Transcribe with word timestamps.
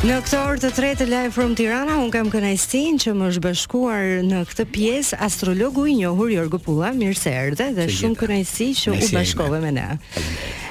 Në 0.00 0.14
këtë 0.24 0.38
orë 0.48 0.60
të 0.62 0.68
tretë 0.72 1.06
live 1.10 1.30
from 1.36 1.50
Tirana, 1.58 1.98
un 2.00 2.08
kam 2.14 2.30
kënaqësinë 2.32 3.00
që 3.02 3.12
më 3.20 3.26
është 3.34 3.42
bashkuar 3.44 4.06
në 4.24 4.38
këtë 4.48 4.64
pjesë 4.72 5.18
astrologu 5.26 5.84
i 5.92 5.98
njohur 5.98 6.32
Jorgë 6.32 6.60
Pula, 6.64 6.88
Mirë 6.96 7.18
se 7.20 7.34
erdhe 7.42 7.66
dhe 7.76 7.84
shumë 7.98 8.16
kënaqësi 8.22 8.70
që 8.80 8.94
u 8.96 9.10
bashkove 9.12 9.60
me 9.60 9.74
ne. 9.76 9.88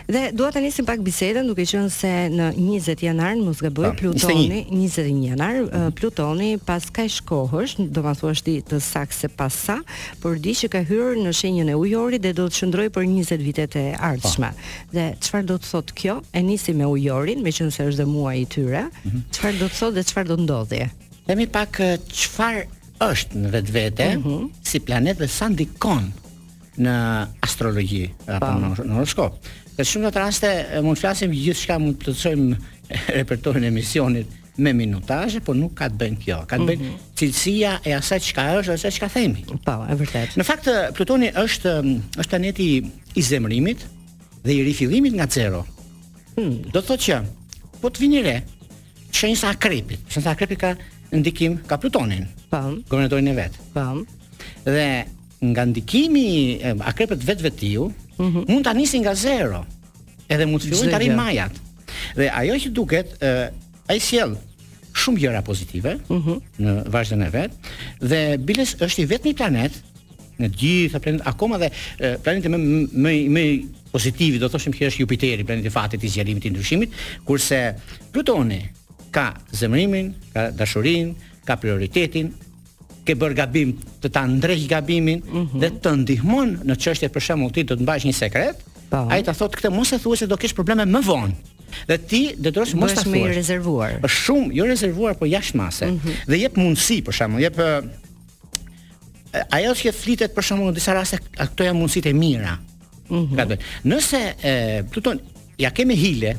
Dhe 0.10 0.32
dua 0.34 0.50
ta 0.50 0.58
nisim 0.58 0.86
pak 0.90 1.04
bisedën 1.06 1.46
duke 1.46 1.62
qenë 1.70 1.90
se 1.94 2.10
në 2.34 2.46
20 2.58 3.02
janar 3.06 3.36
në 3.38 3.44
Mosgaboj 3.46 3.92
Plutoni 4.00 4.64
21 4.66 5.20
janar 5.28 5.60
mhm. 5.60 5.92
Plutoni 6.00 6.48
pas 6.66 6.88
kaq 6.96 7.20
kohësh, 7.30 7.76
do 7.94 8.02
ma 8.02 8.16
thua 8.18 8.34
ti 8.34 8.56
të 8.66 8.80
saktë 8.82 9.14
se 9.20 9.30
pas 9.30 9.54
sa, 9.54 9.76
por 10.24 10.40
di 10.42 10.56
që 10.58 10.70
ka 10.74 10.82
hyrë 10.90 11.22
në 11.28 11.34
shenjën 11.40 11.70
e 11.70 11.76
ujorit 11.78 12.24
dhe 12.26 12.32
do 12.40 12.48
të 12.50 12.58
qëndrojë 12.58 12.94
për 12.96 13.06
20 13.06 13.44
vitet 13.46 13.78
e 13.78 13.86
ardhshme. 14.10 14.50
Dhe 14.96 15.06
çfarë 15.22 15.48
do 15.52 15.60
të 15.62 15.70
thotë 15.76 15.98
kjo? 16.02 16.18
E 16.34 16.42
nisi 16.48 16.74
me 16.80 16.90
ujorin, 16.90 17.44
meqense 17.46 17.86
është 17.92 18.02
dhe 18.02 18.10
muaj 18.10 18.40
i 18.40 18.48
tyre. 18.50 18.84
Mhm. 19.06 19.22
Çfarë 19.38 19.62
do 19.62 19.68
të 19.70 19.80
thotë 19.84 20.00
dhe 20.00 20.06
çfarë 20.10 20.32
do 20.34 20.40
të 20.42 20.48
ndodhë? 20.48 20.82
Themi 21.30 21.46
pak 21.54 21.84
çfarë 22.24 22.66
është 23.12 23.44
në 23.46 23.54
vetvete 23.60 24.10
uh 24.16 24.18
mhm. 24.26 24.50
si 24.66 24.82
planet 24.90 25.22
dhe 25.22 25.30
sa 25.30 25.54
ndikon 25.54 26.10
në 26.80 26.98
astrologji 27.46 28.06
apo 28.40 28.54
në 28.62 28.94
horoskop. 28.98 29.44
Në 29.80 29.86
shumë 29.88 30.10
të 30.12 30.20
raste 30.20 30.50
mund 30.84 30.98
të 30.98 31.02
flasim 31.06 31.32
gjithë 31.32 31.56
shka 31.62 31.78
mund 31.80 31.96
të 32.02 32.12
plëtsojmë 32.12 32.58
repertorin 33.16 33.64
e 33.64 33.70
misionit 33.72 34.34
me 34.60 34.74
minutaje, 34.76 35.40
por 35.46 35.56
nuk 35.56 35.72
ka 35.80 35.88
të 35.88 35.96
bëjnë 36.02 36.18
kjo. 36.20 36.40
Ka 36.52 36.58
të 36.60 36.66
bëjnë 36.68 36.82
mm 36.82 36.90
-hmm. 36.90 37.12
cilësia 37.20 37.72
e 37.88 37.94
asaj 37.96 38.20
ka 38.36 38.44
është, 38.60 38.74
asaj 38.76 39.00
ka 39.00 39.08
themi. 39.14 39.42
Po, 39.66 39.76
e 39.92 39.96
vërtet. 40.02 40.36
Në 40.36 40.44
fakt, 40.50 40.66
Plutoni 40.96 41.30
është, 41.44 41.72
është 42.20 42.30
planeti 42.30 42.68
i 43.16 43.22
zemrimit 43.30 43.80
dhe 44.46 44.52
i 44.58 44.64
rifilimit 44.68 45.14
nga 45.16 45.28
zero. 45.40 45.62
Hmm. 46.36 46.56
Do 46.74 46.80
të 46.82 46.88
thotë 46.90 47.04
që, 47.08 47.18
po 47.82 47.88
të 47.88 47.98
vini 48.04 48.20
re, 48.28 48.38
shenjë 49.18 49.36
sa 49.40 49.48
akrepit, 49.56 50.00
shenjë 50.12 50.24
sa 50.28 50.32
akrepit 50.36 50.60
ka 50.60 50.70
ndikim 51.16 51.54
ka 51.68 51.78
Plutonin, 51.80 52.26
pa. 52.52 52.60
Po. 52.90 53.00
e 53.00 53.36
vetë. 53.42 53.58
Po. 53.76 54.04
Dhe 54.76 54.90
nga 55.52 55.64
ndikimi 55.66 56.28
akrepet 56.92 57.20
vetë 57.30 57.44
vetiu, 57.48 57.84
mm 58.18 58.26
-hmm. 58.28 58.44
mund 58.52 58.66
të 58.66 58.70
anisi 58.76 58.98
nga 59.04 59.14
zero 59.16 59.62
edhe 60.34 60.46
mund 60.52 60.64
të 60.64 60.70
fillojnë 60.72 60.92
të 60.94 60.98
arrijnë 61.00 61.18
majat. 61.18 61.60
Dhe 62.18 62.30
ajo 62.42 62.58
që 62.64 62.72
duket, 62.76 63.14
uh, 63.20 63.50
ai 63.90 64.00
sjell 64.04 64.38
shumë 65.00 65.22
gjëra 65.24 65.44
pozitive 65.46 65.96
uh 65.96 66.16
mhm. 66.16 66.30
-huh. 66.30 66.42
në 66.60 66.92
vazhdim 66.92 67.22
e 67.22 67.30
vet 67.34 67.52
dhe 68.02 68.22
Biles 68.38 68.76
është 68.80 69.02
i 69.02 69.06
vetmi 69.06 69.34
planet 69.34 69.72
në 70.40 70.48
gjithë 70.60 71.00
planet 71.04 71.22
akoma 71.26 71.58
dhe 71.62 71.70
uh, 71.70 72.16
planetet 72.24 72.52
më 72.52 72.60
më 73.04 73.14
më 73.36 73.46
pozitivi 73.92 74.40
do 74.40 74.50
thoshim 74.50 74.74
që 74.74 74.84
është 74.88 75.00
Jupiteri, 75.02 75.44
planeti 75.44 75.68
i 75.68 75.70
fatit, 75.78 76.04
i 76.04 76.08
zgjerimit, 76.10 76.44
të 76.46 76.50
ndryshimit, 76.52 76.90
kurse 77.26 77.76
Plutoni 78.12 78.62
ka 79.12 79.28
zemrimin, 79.60 80.08
ka 80.34 80.42
dashurinë, 80.60 81.12
ka 81.48 81.54
prioritetin, 81.62 82.28
ke 83.06 83.16
bërë 83.20 83.36
gabim 83.42 83.70
të 84.02 84.08
ta 84.14 84.22
ndrejsh 84.28 84.68
gabimin 84.74 85.20
uhum. 85.40 85.60
dhe 85.62 85.68
të 85.84 85.92
ndihmon 86.02 86.50
në 86.68 86.74
çështje 86.82 87.10
për 87.14 87.20
shembull 87.26 87.52
ti 87.54 87.62
do 87.70 87.74
të 87.76 87.82
mbash 87.86 88.06
një 88.06 88.14
sekret, 88.22 88.56
Po. 88.90 89.06
Ai 89.14 89.22
ta 89.26 89.34
thotë 89.38 89.60
këtë 89.60 89.72
mos 89.74 89.92
e 89.94 90.00
thuaj 90.02 90.24
se 90.24 90.28
do 90.32 90.38
kesh 90.40 90.56
probleme 90.58 90.86
më 90.90 91.02
vonë. 91.06 91.56
Dhe 91.90 91.98
ti 92.10 92.20
detyrosh 92.38 92.74
mos 92.78 92.96
ta 92.98 93.04
thuash. 93.06 93.16
Është 93.16 93.36
i 93.36 93.38
rezervuar. 93.38 94.08
shumë 94.10 94.54
jo 94.58 94.66
rezervuar, 94.66 95.16
po 95.22 95.26
jashtë 95.30 95.58
mase. 95.60 95.86
Mm 95.92 96.00
-hmm. 96.02 96.24
Dhe 96.32 96.38
jep 96.42 96.58
mundësi 96.58 96.98
për 97.08 97.14
shumë 97.20 97.42
jep 97.44 97.60
eh, 97.60 99.58
ajo 99.58 99.72
që 99.82 99.94
flitet 99.94 100.34
për 100.38 100.44
shumë, 100.48 100.64
në 100.64 100.74
disa 100.80 100.94
raste, 100.94 101.20
ato 101.38 101.64
janë 101.64 101.78
mundësitë 101.80 102.06
e 102.10 102.14
mira. 102.14 102.56
Mm 103.10 103.26
-hmm. 103.26 103.58
Nëse 103.86 104.20
të 104.92 105.00
tonë, 105.06 105.20
ja 105.58 105.70
kemi 105.70 105.96
hile 106.04 106.36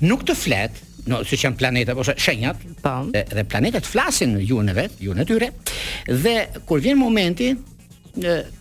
Nuk 0.00 0.22
të 0.24 0.34
flet, 0.36 0.70
no, 1.10 1.24
si 1.24 1.36
që 1.36 1.42
janë 1.44 1.56
planetet 1.58 1.96
ose 1.96 2.14
shenjat, 2.16 2.56
po. 2.82 2.94
Dhe, 3.14 3.22
dhe 3.36 3.44
planetet 3.44 3.84
flasin 3.86 4.30
në 4.36 4.40
ju 4.50 4.58
në 4.62 4.72
vet, 4.74 4.92
ju 5.00 5.12
në 5.14 5.24
tyre. 5.30 5.48
Dhe 6.22 6.36
kur 6.66 6.78
vjen 6.80 6.98
momenti, 6.98 7.56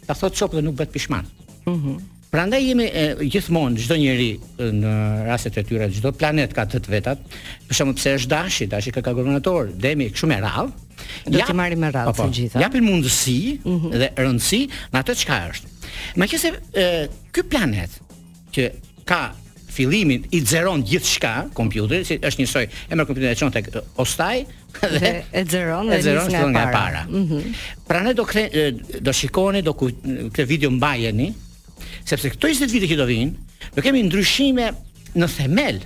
ta 0.08 0.16
thotë 0.18 0.36
çop 0.40 0.54
dhe 0.58 0.64
nuk 0.66 0.76
bëhet 0.80 0.94
pishman. 0.94 1.26
Mhm. 1.66 1.76
Mm 1.76 2.00
Prandaj 2.30 2.62
jemi 2.62 2.86
e, 2.94 3.04
gjithmonë 3.26 3.80
çdo 3.88 3.96
njeri 3.98 4.28
në 4.62 4.92
rastet 5.26 5.56
e 5.58 5.64
tyre 5.66 5.88
çdo 5.90 6.12
planet 6.14 6.52
ka 6.54 6.62
të 6.70 6.78
të 6.86 6.92
vetat. 6.94 7.24
Për 7.66 7.74
shembull 7.80 7.98
pse 7.98 8.12
është 8.20 8.30
dashi, 8.30 8.68
dashi 8.70 8.94
ka 8.94 9.02
kagonator, 9.02 9.72
demi 9.82 10.12
kështu 10.14 10.30
me 10.30 10.38
radh. 10.44 10.70
Do 11.26 11.42
ja, 11.42 11.48
të 11.50 11.56
marrim 11.58 11.82
me 11.82 11.90
radhë 11.90 12.14
të 12.20 12.28
gjitha. 12.38 12.62
Ja 12.62 12.70
për 12.70 12.86
mundësi 12.86 13.40
mhm. 13.66 13.90
dhe 13.98 14.12
rëndësi 14.22 14.60
në 14.94 15.02
atë 15.02 15.18
çka 15.24 15.40
është. 15.56 15.74
Megjithëse 16.22 16.88
ky 17.34 17.48
planet 17.50 17.98
që 18.54 18.70
ka 19.10 19.24
fillimin 19.79 20.25
i 20.31 20.41
xeron 20.44 20.81
gjithçka 20.85 21.31
kompjuterit, 21.57 22.07
si 22.09 22.17
është 22.19 22.44
njësoj 22.44 22.63
e 22.91 22.97
merr 22.97 23.07
kompjuterin 23.07 23.35
e 23.35 23.40
çon 23.40 23.53
tek 23.56 23.69
ostaj 24.01 24.41
dhe 25.00 25.12
e 25.31 25.45
xeron 25.50 25.88
dhe 25.91 26.00
e 26.00 26.16
nis 26.17 26.35
nga 26.53 26.66
para. 26.73 27.06
Mhm. 27.09 27.53
Pra 27.88 28.01
ne 28.06 28.12
do 28.18 28.25
kthe 28.29 29.01
do 29.06 29.13
shikoni 29.13 29.62
do 29.66 29.73
këtë 29.79 30.45
video 30.51 30.72
mbajeni, 30.75 31.31
sepse 32.06 32.34
këto 32.35 32.51
20 32.51 32.75
vite 32.75 32.91
që 32.91 32.97
do 33.00 33.07
vinë, 33.09 33.47
do 33.75 33.81
kemi 33.85 34.03
ndryshime 34.09 34.68
në 35.16 35.31
themel. 35.38 35.79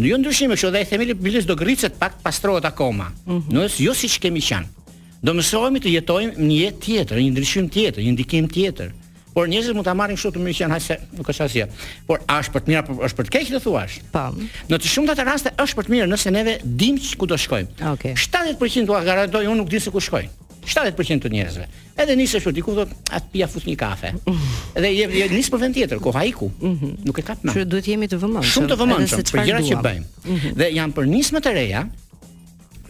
Në 0.00 0.08
jo 0.08 0.20
ndryshime, 0.22 0.56
kështu 0.56 0.72
dhe 0.72 0.80
i 0.84 0.88
themeli 0.88 1.16
bilis 1.20 1.44
do 1.48 1.52
gërriçet 1.58 1.98
pak 2.00 2.16
pastrohet 2.24 2.64
akoma. 2.68 3.10
Mhm. 3.28 3.48
Në 3.52 3.68
është 3.68 3.86
jo 3.90 3.96
siç 4.04 4.16
kemi 4.24 4.40
qenë. 4.48 4.78
Do 5.22 5.36
mësohemi 5.38 5.78
të 5.84 5.92
jetojmë 5.98 6.40
një 6.48 6.54
jetë 6.64 6.80
tjetër, 6.88 7.20
një 7.22 7.32
ndryshim 7.36 7.68
tjetër, 7.70 8.06
një 8.08 8.16
ndikim 8.16 8.48
tjetër. 8.50 8.96
Por 9.32 9.48
njerëzit 9.48 9.72
mund 9.76 9.86
ta 9.88 9.94
marrin 9.96 10.18
kështu 10.18 10.34
të 10.34 10.40
mirë 10.44 10.56
që 10.58 10.62
janë 10.64 10.76
hajse, 10.76 10.96
nuk 11.16 11.30
është 11.32 11.44
asgjë. 11.46 11.66
Por 12.08 12.20
a 12.28 12.36
është 12.42 12.52
për 12.56 12.62
të 12.66 12.72
mirë 12.72 12.80
apo 12.82 12.96
është 13.06 13.18
për 13.18 13.28
të 13.28 13.32
keq 13.36 13.50
të 13.56 13.60
thuash? 13.64 13.98
Po. 14.12 14.24
Në 14.70 14.78
të 14.82 14.90
shumta 14.92 15.14
të 15.16 15.26
raste 15.28 15.52
është 15.56 15.76
për 15.78 15.88
të 15.88 15.92
mirë 15.94 16.10
nëse 16.12 16.32
neve 16.36 16.56
dim 16.82 16.98
ku 17.22 17.28
do 17.30 17.38
shkojmë. 17.40 17.80
Okej. 17.94 18.12
Okay. 18.12 18.20
70% 18.20 18.88
do 18.90 18.98
garantoj 19.08 19.44
unë 19.48 19.62
nuk 19.62 19.72
di 19.72 19.80
se 19.80 19.90
ku 19.94 20.02
shkoj. 20.04 20.26
70% 20.68 21.24
të 21.24 21.30
njerëzve. 21.32 21.64
Edhe 22.04 22.14
nisë 22.20 22.40
shumë 22.44 22.54
diku 22.58 22.74
thot, 22.76 22.92
atë 23.08 23.32
pija 23.32 23.48
fut 23.50 23.64
një 23.66 23.74
kafe. 23.80 24.12
Dhe 24.82 24.92
je, 24.92 25.08
je 25.20 25.30
nis 25.32 25.48
për 25.54 25.64
vend 25.64 25.74
tjetër, 25.80 26.02
koha 26.04 26.22
iku. 26.28 26.50
Mhm. 26.60 26.92
Nuk 27.08 27.18
e 27.18 27.24
kap 27.26 27.40
më. 27.42 27.56
Që 27.56 27.64
duhet 27.72 27.88
jemi 27.94 28.10
të 28.12 28.20
vëmendshëm. 28.20 28.52
Shumë 28.52 28.68
të 28.70 28.80
vëmendshëm 28.84 29.24
për 29.32 29.48
gjërat 29.48 29.70
që 29.72 29.80
bëjmë. 29.88 30.06
Mhm. 30.36 30.54
Dhe 30.60 30.70
janë 30.76 30.96
për 31.00 31.10
nismë 31.14 31.42
të 31.48 31.54
reja, 31.56 31.82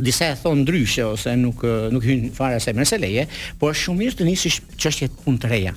disa 0.02 0.32
e 0.34 0.36
thon 0.42 0.60
ndryshe 0.66 1.06
ose 1.06 1.38
nuk 1.38 1.62
nuk 1.94 2.04
hyn 2.08 2.28
fare 2.34 2.58
asaj 2.58 2.74
mëse 2.76 2.98
leje, 3.00 3.24
por 3.62 3.72
është 3.72 3.86
shumë 3.86 4.02
mirë 4.04 4.20
të 4.20 4.28
nisësh 4.28 4.60
çështjet 4.82 5.16
punë 5.24 5.42
të 5.46 5.52
reja. 5.54 5.74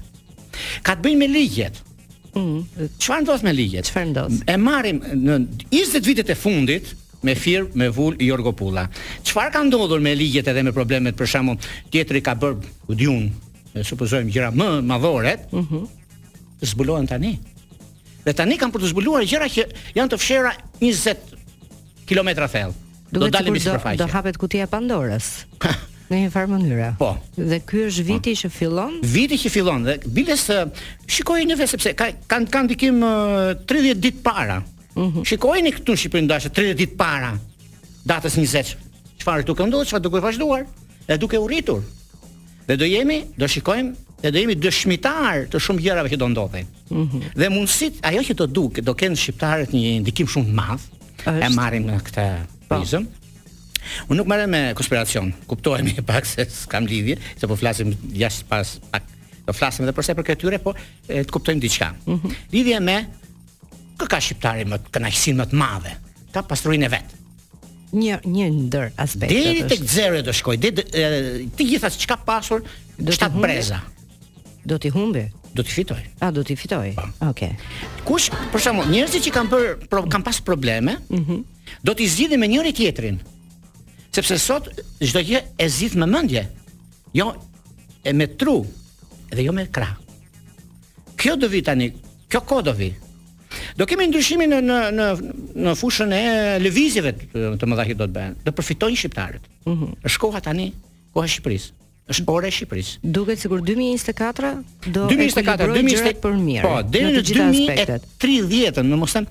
Ka 0.86 0.96
të 0.96 1.04
bëjnë 1.06 1.20
me 1.22 1.28
ligjet. 1.32 1.80
Mm. 2.36 2.90
Çfarë 3.00 3.24
ndos 3.26 3.44
me 3.46 3.54
ligjet? 3.56 3.88
Çfarë 3.90 4.10
ndos? 4.12 4.38
E 4.50 4.58
marrim 4.62 4.98
në 5.24 5.38
20 5.74 6.04
vitet 6.08 6.32
e 6.34 6.38
fundit 6.40 6.92
me 7.26 7.36
fir 7.40 7.68
me 7.80 7.88
vul 7.96 8.18
Jorgo 8.22 8.52
Pulla. 8.56 8.86
Çfarë 9.26 9.54
ka 9.56 9.62
ndodhur 9.70 10.04
me 10.04 10.14
ligjet 10.20 10.50
edhe 10.52 10.66
me 10.68 10.74
problemet 10.76 11.16
për 11.18 11.32
shembull, 11.32 11.62
teatri 11.94 12.20
ka 12.26 12.36
bër 12.42 12.58
udhjun, 12.92 13.28
e 13.74 13.86
supozojmë 13.88 14.32
gjëra 14.36 14.52
më 14.56 14.72
madhore. 14.94 15.38
Mhm. 15.52 15.80
Mm 15.80 16.02
Zbulohen 16.66 17.06
tani. 17.06 17.34
Dhe 18.26 18.32
tani 18.34 18.56
kanë 18.58 18.72
për 18.74 18.82
të 18.82 18.90
zbuluar 18.94 19.26
gjëra 19.28 19.50
që 19.52 19.66
janë 19.98 20.12
të 20.14 20.18
fshera 20.18 20.54
20 20.80 21.34
kilometra 22.10 22.48
thellë. 22.50 22.74
Do 23.12 23.28
dalim 23.30 23.60
sipërfaqe. 23.60 24.00
Do 24.00 24.08
hapet 24.10 24.40
kutia 24.42 24.64
e 24.66 24.70
Pandorës. 24.72 25.28
në 26.12 26.20
një 26.22 26.32
farë 26.34 26.50
mënyrë. 26.52 26.90
Po. 27.00 27.12
Dhe 27.38 27.60
ky 27.68 27.84
është 27.88 28.06
viti 28.08 28.34
po. 28.36 28.42
që 28.44 28.50
fillon? 28.54 28.96
Viti 29.10 29.38
që 29.42 29.52
fillon 29.54 29.86
dhe 29.88 29.96
bile 30.14 30.36
se 30.38 30.60
shikoj 31.18 31.42
në 31.50 31.58
vetë 31.60 31.72
sepse 31.74 31.94
ka 31.98 32.10
kanë 32.32 32.52
kanë 32.54 32.72
dikim 32.74 33.02
30 33.72 34.02
ditë 34.06 34.24
para. 34.26 34.60
Mhm. 34.96 35.20
Mm 35.20 35.26
Shikojeni 35.28 35.72
këtu 35.76 35.96
në 35.96 36.02
Shqipërinë 36.04 36.32
dashë 36.32 36.54
30 36.56 36.78
ditë 36.84 36.98
para 37.00 37.34
datës 38.08 38.38
20. 38.40 38.76
Çfarë 39.20 39.46
do 39.50 39.54
të 39.56 39.60
këndo, 39.62 39.84
çfarë 39.90 40.04
do 40.06 40.10
të 40.14 40.24
vazhduar? 40.28 40.66
Dhe 41.10 41.18
duke 41.22 41.40
u 41.42 41.48
rritur. 41.50 41.82
Dhe 42.68 42.78
do 42.80 42.86
jemi, 42.88 43.24
do 43.38 43.48
shikojmë 43.48 43.96
dhe 44.22 44.32
do 44.32 44.40
jemi 44.40 44.56
dëshmitar 44.56 45.44
të 45.52 45.60
shumë 45.62 45.82
gjërave 45.84 46.10
që 46.14 46.18
do 46.22 46.28
ndodhin. 46.32 46.66
Mhm. 46.90 47.22
dhe 47.36 47.50
mundësit 47.50 47.96
ajo 48.04 48.22
që 48.30 48.34
do 48.36 48.46
duk, 48.48 48.80
do 48.82 48.94
kenë 48.94 49.18
shqiptarët 49.20 49.72
një 49.74 50.00
ndikim 50.06 50.28
shumë 50.32 50.50
të 50.50 50.54
madh. 50.62 50.84
E 51.26 51.50
marrim 51.50 51.90
këtë 52.06 52.26
pizëm, 52.70 53.06
po. 53.06 53.08
Unë 54.10 54.18
nuk 54.20 54.30
marrem 54.30 54.50
me 54.52 54.62
konspiracion, 54.78 55.32
kuptohemi 55.50 55.96
pak 56.10 56.28
se 56.30 56.46
s'kam 56.50 56.88
lidhje, 56.90 57.18
se 57.40 57.50
po 57.50 57.56
flasim 57.58 57.94
jashtë 58.18 58.50
pas 58.52 58.76
pak. 58.92 59.12
Do 59.46 59.54
flasim 59.54 59.86
edhe 59.86 59.94
përse 59.94 60.16
për 60.18 60.26
këtyre, 60.26 60.58
po 60.58 60.72
e, 61.06 61.20
të 61.22 61.30
kuptojmë 61.30 61.62
diçka. 61.62 61.92
Mm 62.10 62.16
-hmm. 62.18 62.38
Lidhje 62.50 62.80
me 62.82 62.96
kë 64.02 64.08
ka 64.10 64.18
shqiptari 64.20 64.64
më 64.66 64.80
të 64.88 64.96
kënaqësinë 64.96 65.38
më 65.42 65.46
të 65.52 65.56
madhe, 65.60 65.92
ka 66.34 66.42
pastrojnë 66.50 66.88
e 66.88 66.90
vet. 66.90 67.14
Një 67.94 68.16
një 68.26 68.46
ndër 68.66 68.88
aspekt. 68.98 69.32
Deri 69.34 69.62
tek 69.70 69.84
zero 69.92 70.22
do 70.26 70.34
shkoj. 70.34 70.58
Deri 70.58 70.82
të 71.56 71.64
gjitha 71.74 71.90
çka 71.92 72.18
pasur 72.26 72.64
do 73.00 73.12
të 73.14 73.30
preza. 73.42 73.80
Do 74.66 74.76
t'i 74.82 74.90
humbi? 74.90 75.28
Do 75.54 75.62
t'i 75.64 75.72
fitoj. 75.72 76.02
A 76.20 76.32
do 76.32 76.42
t'i 76.44 76.56
fitoj? 76.58 76.96
Po. 76.98 77.30
Okej. 77.30 77.54
Kush 78.04 78.32
për 78.52 78.60
shembull, 78.60 78.90
njerëzit 78.90 79.22
që 79.30 79.32
kanë 79.32 79.50
bër 79.50 79.78
pro, 79.90 80.02
pas 80.26 80.42
probleme, 80.42 80.98
mm 81.10 81.18
-hmm. 81.24 81.40
do 81.84 81.94
t'i 81.94 82.08
zgjidhin 82.08 82.40
me 82.40 82.48
njëri 82.48 82.74
tjetrin 82.74 83.20
sepse 84.18 84.38
sot 84.42 84.68
çdo 85.06 85.22
gjë 85.28 85.42
e 85.60 85.68
zgjidh 85.70 85.98
me 86.00 86.08
mendje. 86.10 86.46
Jo 87.16 87.32
e 88.08 88.14
me 88.16 88.28
tru 88.40 88.60
dhe 89.32 89.44
jo 89.48 89.54
me 89.56 89.66
krah. 89.76 89.96
Kjo 91.20 91.36
do 91.40 91.50
vi 91.52 91.62
tani, 91.64 91.90
kjo 92.30 92.42
ko 92.48 92.62
do 92.64 92.74
vi. 92.76 92.92
Do 93.80 93.86
kemi 93.88 94.08
ndryshimin 94.10 94.52
në 94.58 94.62
në 94.68 94.78
në 94.98 95.08
në 95.66 95.74
fushën 95.80 96.12
e 96.16 96.22
lëvizjeve 96.62 97.12
të 97.34 97.72
mëdha 97.72 97.86
që 97.92 97.96
do 98.00 98.08
të 98.08 98.16
bëhen. 98.20 98.34
Do 98.46 98.54
përfitojnë 98.56 98.98
shqiptarët. 99.00 99.42
Ëh. 99.42 99.72
Mm 99.72 99.76
-hmm. 99.84 100.18
koha 100.20 100.40
tani, 100.44 100.72
koha 101.14 101.26
e 101.26 101.30
Shqipërisë. 101.30 101.72
Është 102.12 102.24
mm. 102.28 102.34
ora 102.36 102.48
e 102.48 102.52
Shqipërisë. 102.52 102.94
Duket 103.04 103.40
sikur 103.40 103.60
2024 103.62 104.64
do 104.96 105.02
2024, 105.08 105.72
2024 105.74 106.22
për 106.24 106.34
mirë. 106.48 106.62
Po, 106.68 106.82
deri 106.84 107.16
në 107.16 107.22
2030, 107.32 108.84
në 108.84 108.96
mos 108.96 109.12
them, 109.12 109.28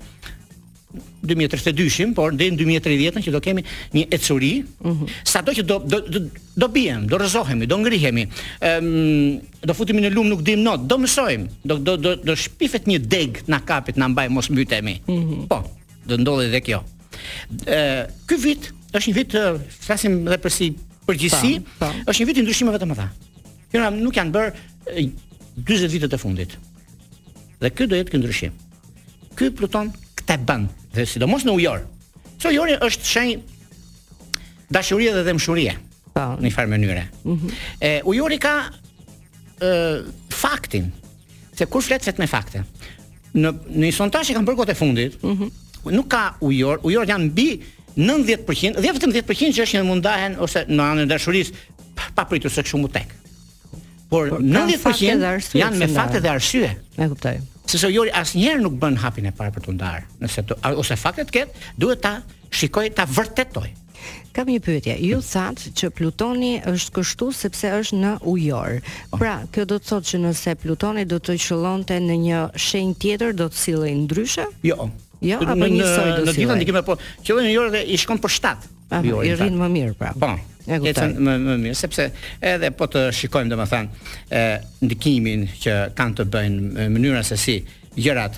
2032-shin, 1.25 2.13
por 2.15 2.31
deri 2.35 2.53
në 2.55 2.59
2030-ën 2.59 3.25
që 3.25 3.33
do 3.33 3.41
kemi 3.43 3.63
një 3.95 4.05
ecuri, 4.15 4.51
uh 4.63 4.89
mhm. 4.91 4.97
-huh. 4.99 5.11
sado 5.31 5.51
që 5.51 5.63
do 5.63 5.79
do 5.85 5.99
do, 6.01 6.19
do 6.57 6.67
biem, 6.69 7.07
do 7.09 7.17
rrezohemi, 7.17 7.65
do 7.67 7.77
ngrihemi. 7.77 8.25
Ëm 8.59 8.85
um, 8.85 9.39
do 9.65 9.73
futemi 9.73 10.01
në 10.05 10.13
lum 10.13 10.27
nuk 10.29 10.41
dim 10.41 10.61
not, 10.63 10.85
do 10.87 10.95
mësojm, 10.97 11.47
do 11.63 11.77
do 11.77 11.97
do, 11.97 12.15
do 12.15 12.35
shpifet 12.35 12.87
një 12.87 12.99
deg 12.99 13.41
na 13.47 13.59
kapit, 13.59 13.97
na 13.97 14.07
mbaj 14.07 14.29
mos 14.29 14.49
mbytemi. 14.49 15.01
Uh 15.07 15.15
mhm. 15.15 15.33
-huh. 15.33 15.47
Po, 15.47 15.59
do 16.07 16.17
ndodhi 16.17 16.47
edhe 16.51 16.61
kjo. 16.61 16.83
Ë 17.65 18.05
uh, 18.05 18.11
ky 18.27 18.37
vit 18.37 18.71
është 18.93 19.07
një 19.09 19.15
vit 19.15 19.33
uh, 19.33 19.59
flasim 19.69 20.27
edhe 20.27 20.37
për 20.37 20.51
si 20.51 20.73
përgjithësi, 21.07 21.53
është 22.09 22.19
një 22.21 22.25
vit 22.27 22.37
i 22.37 22.43
ndryshimeve 22.43 22.79
të 22.81 22.87
mëdha. 22.89 23.07
Këna 23.71 23.89
nuk 23.93 24.15
janë 24.15 24.31
bër 24.31 24.47
40 25.65 25.91
vitet 25.91 26.13
e 26.13 26.17
fundit. 26.17 26.51
Dhe 27.59 27.69
ky 27.69 27.87
do 27.87 27.95
jetë 27.95 28.11
ky 28.11 28.17
ndryshim. 28.17 28.53
Ky 29.35 29.51
Pluton 29.51 29.91
këtë 30.15 30.37
bën 30.47 30.63
dhe 30.95 31.05
sidomos 31.11 31.45
në 31.45 31.55
ujor. 31.59 31.83
që 32.39 32.49
ujori 32.51 32.73
është 32.83 33.07
shenj 33.11 33.31
dashurie 34.75 35.11
dhe 35.13 35.21
dëmshurie. 35.29 35.73
pa. 36.13 36.13
Po. 36.13 36.27
në 36.41 36.47
një 36.47 36.53
farë 36.55 36.69
mënyre. 36.75 37.03
Mm 37.25 37.37
-hmm. 37.39 37.51
e, 37.89 38.01
ujori 38.11 38.37
ka 38.45 38.55
ë 39.59 40.03
faktin 40.43 40.91
se 41.57 41.65
kur 41.65 41.81
flet 41.81 42.17
me 42.19 42.27
fakte. 42.27 42.59
Në 43.35 43.49
në 43.51 43.85
një 43.87 43.91
sondazh 43.99 44.27
që 44.29 44.33
kanë 44.35 44.47
bërë 44.47 44.57
kot 44.61 44.69
e 44.69 44.73
fundit, 44.75 45.23
mm 45.23 45.33
-hmm. 45.37 45.49
nuk 45.97 46.07
ka 46.07 46.23
ujor, 46.41 46.77
ujor 46.87 47.05
janë 47.09 47.25
mbi 47.31 47.47
90%, 47.95 48.75
dhe 48.83 48.91
vetëm 48.95 49.11
10% 49.11 49.55
që 49.55 49.61
është 49.65 49.75
një 49.79 49.83
mundahen 49.83 50.31
ose 50.39 50.65
në 50.67 50.81
anën 50.91 51.03
e 51.03 51.05
dashuris, 51.05 51.51
pa, 51.95 52.03
pa 52.15 52.23
pritur 52.29 52.51
se 52.51 52.61
kush 52.63 52.75
mund 52.75 52.93
tek. 52.93 53.09
Por, 54.09 54.29
Por 54.29 54.39
90% 54.39 55.55
janë 55.63 55.75
me 55.81 55.87
fakte 55.97 56.19
dhe 56.23 56.29
arsye. 56.35 56.69
E 57.01 57.05
kuptoj 57.11 57.35
se 57.67 57.77
se 57.77 57.89
Jori 57.91 58.11
njerë 58.35 58.61
nuk 58.61 58.75
bën 58.81 58.97
hapin 59.01 59.25
e 59.25 59.31
parë 59.33 59.53
për 59.57 59.65
të 59.67 59.73
ndarë. 59.77 60.03
Nëse 60.21 60.43
të, 60.47 60.57
ose 60.77 60.97
faktet 60.97 61.31
këtë 61.33 61.63
duhet 61.81 62.01
ta 62.03 62.15
shikoj 62.53 62.91
ta 62.97 63.05
vërtetoj. 63.09 63.67
Kam 64.35 64.49
një 64.51 64.59
pyetje. 64.61 64.95
Ju 65.01 65.21
thatë 65.23 65.71
që 65.79 65.89
Plutoni 65.95 66.51
është 66.69 66.93
kështu 66.97 67.29
sepse 67.33 67.71
është 67.79 67.99
në 68.01 68.11
ujor. 68.31 68.77
Oh. 69.11 69.17
Pra, 69.19 69.37
kjo 69.53 69.65
do 69.71 69.79
të 69.79 69.89
thotë 69.93 70.09
që 70.11 70.21
nëse 70.27 70.55
Plutoni 70.61 71.07
do 71.09 71.17
të 71.23 71.37
qëllonte 71.39 71.97
në 72.03 72.19
një 72.27 72.43
shenj 72.67 72.97
tjetër 73.01 73.33
do 73.39 73.47
të 73.49 73.61
sillej 73.65 73.95
ndryshe? 74.03 74.47
Jo. 74.69 74.91
Jo, 75.25 75.39
apo 75.41 75.55
një 75.71 75.85
soi 75.87 76.11
do 76.19 76.23
të 76.27 76.35
sillej. 76.35 76.35
Në 76.35 76.37
gjithë 76.41 76.59
ndikime 76.61 76.83
po, 76.85 76.99
qëllimi 77.25 77.53
i 77.53 77.57
ujor 77.57 77.71
dhe 77.73 77.85
i 77.87 77.97
shkon 78.01 78.19
për 78.21 78.35
shtatë. 78.37 78.74
Ah, 78.93 79.01
i 79.03 79.33
rrinë 79.35 79.57
më 79.57 79.69
mirë 79.73 79.95
pra. 79.97 80.11
Po. 80.19 80.29
E 80.65 80.77
kuptoj. 80.81 81.11
Më 81.21 81.33
më 81.41 81.55
mirë, 81.63 81.77
sepse 81.77 82.07
edhe 82.41 82.69
po 82.77 82.87
të 82.91 83.05
shikojmë 83.17 83.51
domethënë 83.51 84.11
thanë 84.29 84.43
ndikimin 84.87 85.47
që 85.61 85.73
kanë 85.97 86.17
të 86.19 86.25
bëjnë 86.35 86.85
mënyra 86.93 87.21
se 87.25 87.37
si 87.39 87.59
gjërat 87.97 88.37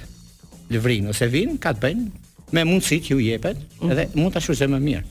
lëvrin 0.75 1.11
ose 1.11 1.27
vin, 1.31 1.55
ka 1.59 1.71
të 1.77 1.83
bëjnë 1.85 2.25
me 2.55 2.63
mundësi 2.67 2.99
që 3.03 3.11
ju 3.15 3.19
jepet 3.23 3.59
mm. 3.81 4.01
mund 4.19 4.35
të 4.35 4.43
shuze 4.45 4.67
më 4.71 4.79
mirë. 4.85 5.05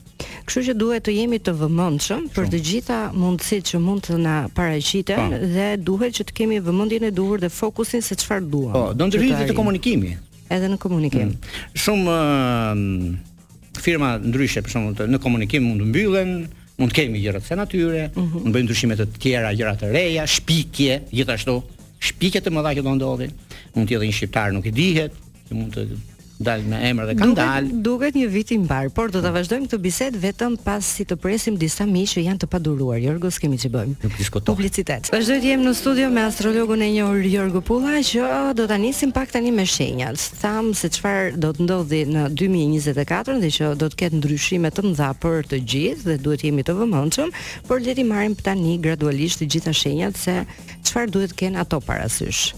Kështu 0.47 0.63
që 0.71 0.75
duhet 0.79 1.03
të 1.05 1.13
jemi 1.19 1.37
të 1.43 1.53
vëmendshëm 1.59 2.27
për 2.33 2.47
të 2.53 2.61
gjitha 2.69 2.99
mundësit 3.13 3.67
që 3.73 3.81
mund 3.83 4.05
të 4.07 4.17
na 4.23 4.37
paraqiten 4.57 5.21
po. 5.35 5.41
dhe 5.53 5.67
duhet 5.85 6.15
që 6.17 6.27
të 6.31 6.37
kemi 6.37 6.61
vëmendjen 6.65 7.09
e 7.09 7.13
duhur 7.13 7.41
dhe 7.43 7.49
fokusin 7.53 8.01
se 8.01 8.17
çfarë 8.17 8.49
duam. 8.49 8.73
Po, 8.73 8.87
do 8.97 9.09
ndërhyjë 9.09 9.41
të, 9.43 9.49
të 9.51 9.57
komunikimi. 9.57 10.15
Edhe 10.53 10.69
në 10.71 10.79
komunikim. 10.81 11.33
Mm. 11.33 11.77
Shumë 11.77 12.17
firma 13.81 14.13
ndryshe 14.21 14.61
për 14.65 14.71
shembull 14.73 15.11
në 15.13 15.19
komunikim 15.23 15.65
mund 15.65 15.81
të 15.81 15.89
mbyllen, 15.91 16.31
mund 16.81 16.91
të 16.93 16.99
kemi 17.01 17.21
gjëra 17.23 17.41
të 17.43 17.57
natyre, 17.59 18.03
mm 18.09 18.19
-hmm. 18.19 18.41
mund 18.41 18.47
të 18.49 18.55
bëjmë 18.57 18.67
ndryshime 18.69 18.97
të 18.99 19.07
tjera, 19.23 19.53
gjëra 19.55 19.75
të 19.79 19.91
reja, 19.93 20.25
shpikje, 20.27 20.99
gjithashtu 21.13 21.57
shpikje 22.09 22.41
të 22.45 22.53
mëdha 22.53 22.75
që 22.77 22.85
do 22.87 22.93
ndodhin. 22.97 23.31
Mund 23.75 23.87
të 23.89 23.97
jetë 23.97 24.09
një 24.11 24.17
shqiptar 24.19 24.53
nuk 24.53 24.65
i 24.69 24.71
dihet, 24.77 25.13
mund 25.51 25.73
të 25.73 25.85
dal 26.39 26.61
në 26.65 26.79
emër 26.91 27.07
dhe 27.11 27.15
kanë 27.17 27.35
dal. 27.37 27.67
Duket 27.85 28.15
një 28.17 28.27
vit 28.31 28.51
i 28.53 28.57
mbar, 28.61 28.89
por 28.95 29.11
do 29.13 29.19
ta 29.23 29.31
vazhdojmë 29.35 29.67
këtë 29.71 29.79
bisedë 29.83 30.21
vetëm 30.21 30.55
pas 30.61 30.85
si 30.85 31.05
të 31.09 31.17
presim 31.21 31.57
disa 31.59 31.85
miq 31.89 32.11
që 32.13 32.23
janë 32.27 32.41
të 32.43 32.49
paduruar. 32.51 32.99
Jorgos, 33.01 33.39
kemi 33.41 33.57
që 33.61 33.71
bëjmë? 33.73 33.95
Nuk 34.05 34.17
diskutojmë. 34.19 34.53
Publicitet. 34.53 35.09
Vazhdoj 35.13 35.39
të 35.43 35.49
jem 35.51 35.63
në 35.65 35.73
studio 35.79 36.11
me 36.13 36.23
astrologun 36.27 36.83
e 36.85 36.91
njohur 36.93 37.25
Jorgo 37.31 37.61
Pulla 37.65 37.97
që 38.05 38.27
do 38.57 38.67
ta 38.69 38.77
nisim 38.81 39.11
pak 39.15 39.33
tani 39.33 39.51
me 39.55 39.65
shenjat. 39.67 40.27
Tham 40.41 40.71
se 40.77 40.91
çfarë 40.97 41.37
do 41.41 41.53
të 41.57 41.65
ndodhi 41.67 42.03
në 42.11 42.27
2024 42.37 43.39
dhe 43.43 43.51
që 43.57 43.71
do 43.81 43.89
të 43.91 44.01
ketë 44.03 44.21
ndryshime 44.21 44.71
të 44.73 44.85
mëdha 44.91 45.09
për 45.23 45.47
të 45.53 45.61
gjithë 45.73 46.11
dhe 46.11 46.19
duhet 46.23 46.45
jemi 46.45 46.65
të 46.67 46.77
vëmendshëm, 46.79 47.33
por 47.69 47.81
le 47.81 47.97
të 47.97 48.05
marrim 48.07 48.35
tani 48.37 48.77
gradualisht 48.83 49.41
të 49.41 49.49
gjitha 49.55 49.73
shenjat 49.75 50.17
se 50.25 50.39
çfarë 50.91 51.13
duhet 51.15 51.33
të 51.35 51.41
kenë 51.43 51.63
ato 51.65 51.81
parasysh. 51.83 52.51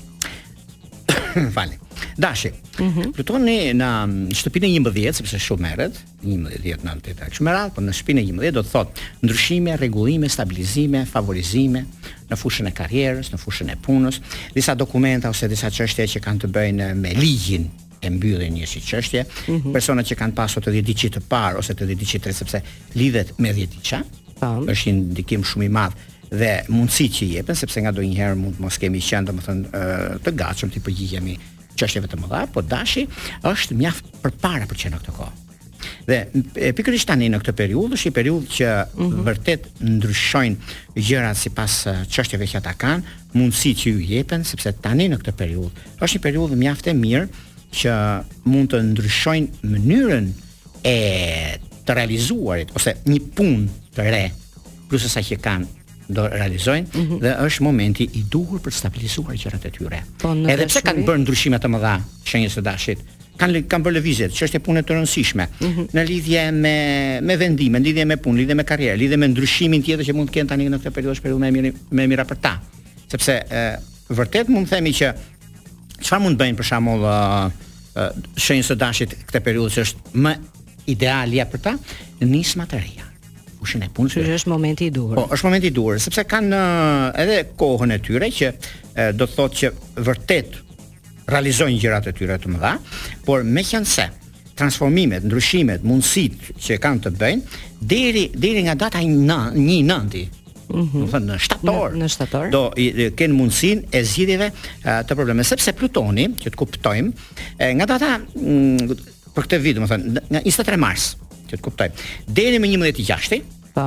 Fali. 1.56 1.78
Dashi. 2.20 2.52
Mhm. 2.80 3.12
Plutoni 3.16 3.56
në 3.78 3.88
mm, 3.88 4.38
shtëpinë 4.40 4.70
11, 4.78 5.12
sepse 5.20 5.40
shumë 5.42 5.66
merret, 5.66 6.00
11 6.24 6.86
në 6.86 6.94
8, 6.98 7.14
tak. 7.20 7.34
Shumë 7.38 7.54
rad, 7.56 7.74
po 7.76 7.84
në 7.84 7.94
shtëpinë 7.98 8.24
11 8.30 8.56
do 8.58 8.64
të 8.66 8.74
thotë 8.74 9.08
ndryshime, 9.26 9.76
rregullime, 9.80 10.30
stabilizime, 10.32 11.04
favorizime 11.10 11.86
në 12.30 12.40
fushën 12.40 12.70
e 12.70 12.74
karrierës, 12.78 13.32
në 13.34 13.40
fushën 13.42 13.72
e 13.74 13.78
punës, 13.86 14.22
disa 14.56 14.76
dokumenta 14.78 15.32
ose 15.34 15.50
disa 15.52 15.72
çështje 15.74 16.08
që 16.16 16.24
kanë 16.28 16.44
të 16.46 16.52
bëjnë 16.56 16.92
me 17.04 17.16
ligjin 17.18 17.68
e 18.00 18.14
mbyllin 18.16 18.56
një 18.62 18.70
si 18.72 18.84
çështje, 18.86 19.26
mhm. 19.50 19.74
personat 19.76 20.08
që 20.08 20.20
kanë 20.22 20.38
pasur 20.38 20.64
të 20.66 20.78
10 20.80 21.18
të 21.18 21.26
parë 21.32 21.60
ose 21.62 21.76
të 21.76 21.90
10 21.96 22.00
të 22.14 22.24
tretë 22.28 22.40
sepse 22.44 22.64
lidhet 22.96 23.36
me 23.40 23.52
10 23.52 23.76
ditë. 23.76 24.04
Po. 24.40 24.54
Është 24.72 24.92
një 24.96 25.14
dikim 25.18 25.42
shumë 25.44 25.66
i 25.68 25.74
madh 25.76 25.98
dhe 26.30 26.64
mundësi 26.70 27.08
që 27.14 27.28
jepen, 27.38 27.58
sepse 27.58 27.82
nga 27.82 27.92
do 27.94 28.04
njëherë 28.06 28.38
mund 28.38 28.60
mos 28.62 28.78
kemi 28.80 29.02
qenë 29.04 29.30
të 29.32 29.36
më 29.38 29.46
thënë 29.46 29.84
të 30.26 30.34
gatshëm, 30.38 30.72
të 30.74 30.82
përgjigjemi 30.86 31.36
qështjeve 31.80 32.10
të 32.12 32.20
mëdha, 32.22 32.44
po 32.54 32.62
dashi 32.68 33.06
është 33.48 33.78
mjaft 33.80 34.10
për 34.24 34.36
para 34.44 34.68
për 34.70 34.82
qenë 34.84 34.96
në 34.98 35.02
këtë 35.04 35.16
kohë. 35.18 35.38
Dhe 36.10 36.72
pikërisht 36.76 37.08
tani 37.10 37.30
në 37.32 37.38
këtë 37.42 37.54
periudhë, 37.60 37.96
është 37.96 38.10
një 38.10 38.16
periudhë 38.18 38.50
që 38.56 38.68
mm 38.70 39.04
-hmm. 39.04 39.24
vërtet 39.30 39.68
ndryshojnë 39.80 40.56
gjërat 41.08 41.38
sipas 41.40 41.78
çështjeve 42.12 42.46
që 42.52 42.58
ata 42.58 42.74
kanë, 42.74 43.02
mundësi 43.34 43.72
që 43.80 43.94
ju 43.94 44.00
jepen, 44.12 44.44
sepse 44.44 44.72
tani 44.82 45.10
në 45.10 45.18
këtë 45.22 45.32
periudhë 45.32 45.72
është 46.00 46.16
një 46.18 46.22
periudhë 46.22 46.56
mjaft 46.56 46.88
e 46.88 46.94
mirë 46.94 47.28
që 47.72 47.96
mund 48.44 48.70
të 48.74 48.84
ndryshojnë 48.92 49.48
mënyrën 49.74 50.32
e 50.84 50.98
të 51.86 51.92
realizuarit 51.96 52.76
ose 52.76 52.94
një 53.08 53.20
punë 53.38 53.68
të 53.96 54.02
re 54.04 54.32
plus 54.90 55.08
sa 55.12 55.20
që 55.22 55.36
kanë 55.42 55.66
do 56.10 56.26
realizojnë 56.26 56.88
mm 56.94 57.02
-hmm. 57.02 57.20
dhe 57.22 57.34
është 57.48 57.62
momenti 57.64 58.04
i 58.20 58.24
duhur 58.32 58.60
për 58.66 58.72
stabilizuar 58.80 59.36
gjërat 59.42 59.66
e 59.68 59.72
tyre. 59.72 60.00
Po, 60.22 60.34
Edhe 60.54 60.66
pse 60.66 60.82
kanë 60.88 61.04
bërë 61.08 61.22
ndryshime 61.26 61.58
të 61.60 61.70
mëdha 61.74 61.94
shenjës 62.30 62.54
së 62.58 62.62
dashit, 62.62 63.00
kanë 63.38 63.64
kanë 63.72 63.84
bërë 63.86 63.98
lëvizje, 64.00 64.28
çështje 64.40 64.60
pune 64.60 64.82
të 64.82 64.92
rëndësishme 64.96 65.46
mm 65.48 65.68
-hmm. 65.68 65.86
në 65.96 66.02
lidhje 66.10 66.52
me 66.52 66.76
me 67.22 67.36
vendime, 67.38 67.78
në 67.80 67.84
lidhje 67.86 68.06
me 68.06 68.18
punë, 68.18 68.38
lidhje 68.42 68.56
me 68.56 68.64
karrierë, 68.64 68.98
lidhje 68.98 69.18
me 69.18 69.28
ndryshimin 69.28 69.84
tjetër 69.84 70.06
që 70.06 70.14
mund 70.14 70.30
të 70.30 70.34
kenë 70.38 70.50
tani 70.50 70.70
në 70.70 70.78
këtë 70.82 70.92
periudhë, 70.98 71.22
periudhë 71.22 71.44
më 71.46 71.48
e 71.48 71.52
mirë 71.58 71.74
më 71.96 72.04
e 72.04 72.08
mira 72.08 72.26
për 72.26 72.38
ta. 72.44 72.54
Sepse 73.12 73.34
e, 73.52 73.80
vërtet 74.10 74.48
mund 74.50 74.68
të 74.68 74.72
themi 74.72 74.90
që 75.00 75.08
çfarë 76.06 76.22
mund 76.24 76.36
të 76.38 76.42
bëjnë 76.44 76.58
për 76.60 76.64
shembull 76.70 77.04
shenjës 78.46 78.68
së 78.72 78.76
dashit 78.76 79.10
këtë 79.28 79.40
periudhë 79.48 79.74
që 79.76 79.82
është 79.86 80.00
më 80.26 80.34
ideal 80.88 81.32
për 81.52 81.60
ta, 81.62 81.74
nisma 82.22 82.66
reja 82.72 83.09
fushën 83.60 83.84
e 83.84 83.90
punës. 83.94 84.16
është 84.38 84.50
momenti 84.52 84.88
i 84.90 84.94
durë. 84.96 85.16
Po, 85.20 85.28
është 85.36 85.48
momenti 85.50 85.70
i 85.70 85.74
durë, 85.76 86.00
sepse 86.04 86.24
kanë 86.30 86.62
eh, 86.62 87.22
edhe 87.24 87.38
kohën 87.60 87.94
e 87.96 88.00
tyre 88.06 88.30
që 88.38 88.48
e, 88.48 88.56
eh, 88.94 89.12
do 89.16 89.28
të 89.28 89.36
thotë 89.38 89.60
që 89.62 89.72
vërtet 90.08 90.60
realizojnë 91.30 91.82
gjërat 91.84 92.08
e 92.10 92.16
tyre 92.18 92.40
të 92.42 92.54
mëdha, 92.56 92.74
por 93.28 93.44
me 93.44 93.64
transformimet, 94.60 95.24
ndryshimet, 95.24 95.86
mundësitë 95.88 96.56
që 96.60 96.76
kanë 96.84 97.04
të 97.06 97.12
bëjnë 97.16 97.60
deri 97.94 98.26
deri 98.36 98.66
nga 98.66 98.74
data 98.82 99.00
1 99.00 99.24
në 99.24 100.04
1 100.10 100.28
Mm 100.70 100.76
-hmm. 100.86 101.02
Do 101.02 101.08
thonë 101.12 101.26
në 101.32 101.38
shtator. 101.42 101.94
Në 101.98 102.08
shtator. 102.14 102.50
Do 102.54 102.60
i, 102.78 102.84
i, 103.02 103.06
kenë 103.18 103.34
mundësinë 103.40 103.82
e 103.98 104.04
zgjidhjeve 104.06 104.52
eh, 104.84 104.90
të 105.08 105.16
problemeve, 105.18 105.44
sepse 105.50 105.74
Plutoni, 105.74 106.28
që 106.44 106.50
të 106.52 106.56
kuptojmë, 106.62 107.12
e, 107.66 107.74
nga 107.74 107.86
data 107.90 108.20
mm, 108.36 108.78
për 109.34 109.48
këtë 109.48 109.58
vit, 109.64 109.76
do 109.76 109.82
thonë 109.90 110.22
nga 110.30 110.42
23 110.46 110.78
mars, 110.78 111.16
që 111.50 111.58
të 111.58 111.66
kuptoj. 111.66 111.88
Deri 112.30 112.60
në 112.62 112.70
11 112.78 113.06
gjashtë, 113.08 113.42
po. 113.76 113.86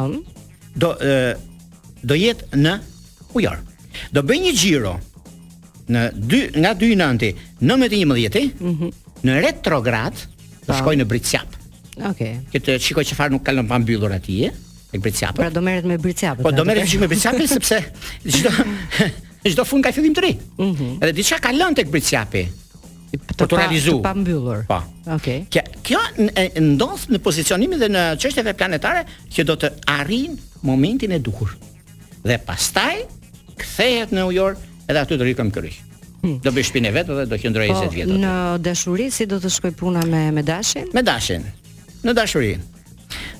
Do 0.74 0.94
e, 1.04 1.14
do 2.02 2.16
jet 2.18 2.44
në 2.56 2.76
ujor. 3.36 3.60
Do 4.16 4.22
bëj 4.24 4.38
një 4.46 4.52
giro 4.56 4.94
në 5.92 6.06
dy 6.30 6.40
nga 6.62 6.74
2 6.80 6.88
nënti, 6.98 7.32
19 7.60 7.96
11, 8.00 8.52
mm 8.62 8.78
-hmm. 8.78 8.92
në 9.28 9.36
retrograd, 9.46 10.14
do 10.66 10.74
shkoj 10.78 10.96
në 11.02 11.06
Britçap. 11.10 11.58
Okej. 12.10 12.10
Okay. 12.10 12.36
Këtë 12.54 12.78
shikoj 12.80 13.04
çfarë 13.10 13.34
nuk 13.36 13.42
kanë 13.44 13.62
mbyllur 13.68 14.12
atje 14.16 14.50
tek 14.92 15.00
Britçap. 15.00 15.34
Pra 15.36 15.50
do 15.50 15.60
merret 15.60 15.84
me 15.84 15.98
Britçap. 15.98 16.42
Po 16.42 16.50
do 16.50 16.64
merret 16.64 16.94
me 17.00 17.08
Britçap 17.08 17.36
sepse 17.48 17.84
çdo 18.34 18.50
Edhe 19.44 19.56
do 19.58 19.64
fun 19.64 19.82
ka 19.82 19.92
fillim 19.92 20.14
të 20.14 20.20
ri. 20.20 20.32
Ëh. 20.58 20.66
Mm 20.66 21.02
Edhe 21.02 21.12
diçka 21.16 21.38
ka 21.38 21.52
lënë 21.52 21.74
tek 21.76 21.88
Britçapi 21.90 22.46
të, 23.16 23.36
të, 23.36 23.46
pa, 23.48 23.56
realizu. 23.58 23.94
të 23.98 24.04
pa 24.04 24.12
mbyllur. 24.16 24.62
Pa. 24.68 24.80
Po. 25.04 25.14
Okej. 25.16 25.42
Okay. 25.44 25.68
Kjo, 25.84 26.00
kjo 26.16 26.46
ndonjë 26.64 27.10
në 27.16 27.20
pozicionimin 27.24 27.80
dhe 27.82 27.88
në 27.92 28.04
çështjet 28.22 28.48
e 28.50 28.54
planetare 28.56 29.04
që 29.32 29.44
do 29.48 29.56
të 29.60 29.72
arrijnë 29.92 30.64
momentin 30.68 31.12
e 31.12 31.18
duhur. 31.22 31.52
Dhe 32.22 32.38
pastaj 32.46 33.02
kthehet 33.60 34.14
në 34.14 34.24
ujor 34.30 34.56
edhe 34.86 35.02
aty 35.02 35.18
do 35.20 35.26
rikëm 35.28 35.50
kryq. 35.54 35.80
Hmm. 36.22 36.36
Do 36.44 36.52
bëj 36.54 36.68
shpinë 36.70 36.92
vet 36.94 37.08
dhe 37.10 37.24
do 37.28 37.38
qëndroj 37.44 37.68
20 37.74 37.92
vjet. 37.96 38.08
Po 38.12 38.18
në 38.22 38.32
dashuri 38.62 39.08
si 39.12 39.26
do 39.28 39.40
të 39.42 39.50
shkoj 39.52 39.72
puna 39.80 40.04
me 40.08 40.28
me 40.36 40.44
dashin? 40.46 40.88
Me 40.94 41.02
dashin. 41.04 41.44
Në 42.06 42.14
dashuri. 42.16 42.52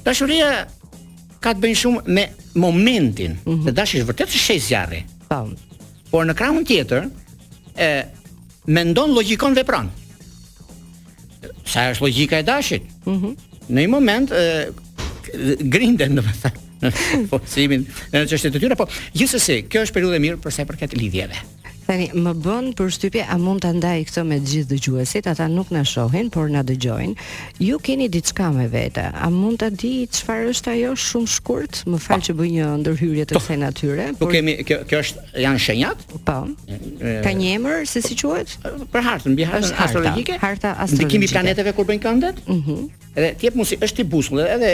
Dashuria 0.07 0.50
ka 1.43 1.55
të 1.55 1.62
bëjë 1.62 1.79
shumë 1.85 2.02
me 2.11 2.26
momentin. 2.59 3.38
Mm 3.47 3.52
-hmm. 3.55 3.62
Dhe 3.69 3.73
dashi 3.79 4.00
është 4.02 4.09
vërtetë 4.11 4.31
se 4.31 4.38
shej 4.49 4.59
zjarri. 4.69 5.02
Po. 5.29 5.47
Por 6.11 6.26
në 6.29 6.35
krahun 6.35 6.64
tjetër, 6.69 7.07
e 7.79 7.91
mendon 8.66 9.11
logjikon 9.14 9.54
vepron. 9.57 9.88
Sa 11.66 11.88
është 11.92 12.07
logjika 12.07 12.38
e 12.38 12.42
dashit? 12.47 12.83
Mhm. 13.07 13.16
Mm 13.33 13.37
në 13.73 13.83
një 13.85 13.88
moment 13.88 14.33
e, 14.33 14.69
grinden 15.71 16.16
do 16.19 16.23
të 16.26 16.33
thënë. 16.42 16.90
Po, 17.31 17.38
simin, 17.49 17.87
në 18.12 18.25
çështjet 18.28 18.52
të 18.57 18.61
tjera, 18.61 18.76
po 18.76 18.88
gjithsesi, 19.16 19.61
kjo 19.71 19.85
është 19.87 19.95
periudhë 19.97 20.19
e 20.19 20.23
mirë 20.26 20.40
për 20.42 20.52
sa 20.52 20.64
i 20.66 20.69
përket 20.69 20.97
lidhjeve. 20.99 21.38
Tani 21.83 22.07
më 22.15 22.33
bën 22.45 22.69
përshtypje 22.79 23.25
a 23.27 23.37
mund 23.43 23.65
ta 23.65 23.73
ndaj 23.75 24.05
këtë 24.07 24.23
me 24.29 24.37
të 24.41 24.49
gjithë 24.53 24.69
dëgjuesit, 24.71 25.29
ata 25.33 25.49
nuk 25.51 25.73
na 25.75 25.83
shohin, 25.89 26.29
por 26.31 26.47
na 26.53 26.62
dëgjojnë. 26.67 27.15
Ju 27.62 27.79
keni 27.83 28.07
diçka 28.12 28.51
me 28.55 28.69
vete. 28.71 29.09
A 29.12 29.31
mund 29.35 29.59
ta 29.62 29.69
di 29.83 30.05
çfarë 30.07 30.53
është 30.55 30.73
ajo 30.77 30.93
shumë 30.95 31.31
shkurt? 31.37 31.81
Më 31.91 31.99
fal 32.05 32.23
që 32.23 32.35
bëj 32.39 32.51
një 32.57 32.69
ndërhyrje 32.85 33.25
të 33.31 33.35
kësaj 33.39 33.57
natyre, 33.65 34.07
po 34.12 34.21
por 34.23 34.31
Po 34.31 34.37
kemi 34.37 34.55
kjo 34.69 34.79
kjo 34.93 35.01
është 35.03 35.43
janë 35.45 35.62
shenjat? 35.67 36.05
Po. 36.29 36.37
Ka 37.27 37.33
një 37.41 37.49
emër 37.57 37.83
se 37.91 38.05
si 38.07 38.19
quhet? 38.21 38.55
Për 38.95 39.09
hartën, 39.09 39.35
mbi 39.35 39.49
hartën 39.51 39.75
astrologjike. 39.87 40.39
Harta 40.45 40.77
astrologjike. 40.87 41.17
kemi 41.19 41.31
planeteve 41.35 41.73
kur 41.75 41.91
bëjnë 41.91 42.05
këndet? 42.07 42.39
Mhm. 42.47 42.87
Edhe 43.19 43.33
ti 43.41 43.51
e 43.51 43.53
mund 43.57 43.67
si 43.69 43.81
është 43.83 44.07
i 44.07 44.09
buzullë, 44.15 44.47
edhe 44.55 44.73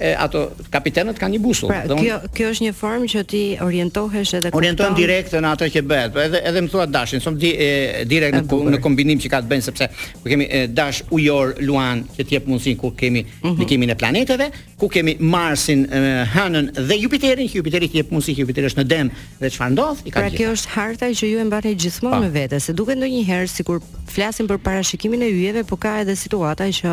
e 0.00 0.12
ato 0.16 0.46
kapitenët 0.72 1.18
kanë 1.20 1.34
një 1.36 1.38
busull. 1.44 1.68
Pra, 1.68 1.82
kjo 2.00 2.18
kjo 2.36 2.50
është 2.54 2.64
një 2.66 2.70
formë 2.78 3.08
që 3.12 3.22
ti 3.28 3.40
orientohesh 3.60 4.30
edhe 4.38 4.50
orienton 4.56 4.94
direkt 4.96 5.34
në 5.36 5.50
atë 5.52 5.66
që 5.74 5.82
bëhet. 5.90 6.14
Po 6.14 6.22
edhe 6.22 6.38
edhe 6.48 6.62
më 6.64 6.70
thua 6.72 6.86
Dashin, 6.88 7.20
som 7.20 7.34
di 7.36 7.50
e, 7.52 8.06
direkt 8.08 8.38
në, 8.38 8.60
në 8.74 8.80
kombinim 8.80 9.20
që 9.20 9.30
ka 9.34 9.42
të 9.44 9.50
bëjnë 9.50 9.66
sepse 9.66 9.88
ku 10.22 10.32
kemi 10.32 10.46
e, 10.48 10.62
Dash 10.72 11.02
Ujor 11.12 11.52
Luan 11.60 12.00
që 12.14 12.24
t'i 12.30 12.38
jep 12.38 12.48
mundsinë 12.48 12.80
ku 12.80 12.94
kemi 12.96 13.26
mhm. 13.26 13.52
ndikimin 13.58 13.90
uh 13.90 13.94
-huh. 13.94 13.98
e 13.98 14.00
planeteve, 14.02 14.46
ku 14.80 14.88
kemi 14.88 15.16
Marsin, 15.20 15.84
Hënën 15.90 16.26
Hanën 16.36 16.66
dhe 16.88 16.96
Jupiterin, 17.02 17.46
që 17.48 17.54
Jupiteri 17.60 17.90
t'i 17.90 17.98
jep 18.00 18.08
mundsinë 18.14 18.36
që 18.36 18.40
Jupiteri 18.40 18.66
është 18.72 18.80
në 18.80 18.86
dem 18.94 19.10
dhe 19.40 19.50
çfarë 19.54 19.72
ndodh? 19.76 19.98
Pra 20.16 20.24
gjitha. 20.24 20.36
kjo 20.36 20.48
është 20.56 20.68
harta 20.76 21.06
që 21.20 21.24
ju 21.32 21.36
e 21.44 21.44
mbani 21.44 21.74
gjithmonë 21.82 22.20
me 22.24 22.28
vete, 22.40 22.56
se 22.66 22.72
duket 22.72 22.96
ndonjëherë 22.98 23.46
sikur 23.58 23.76
flasim 24.14 24.48
për 24.48 24.58
parashikimin 24.66 25.22
e 25.22 25.28
yjeve, 25.42 25.60
por 25.70 25.78
ka 25.84 25.92
edhe 26.02 26.14
situata 26.24 26.64
që 26.78 26.88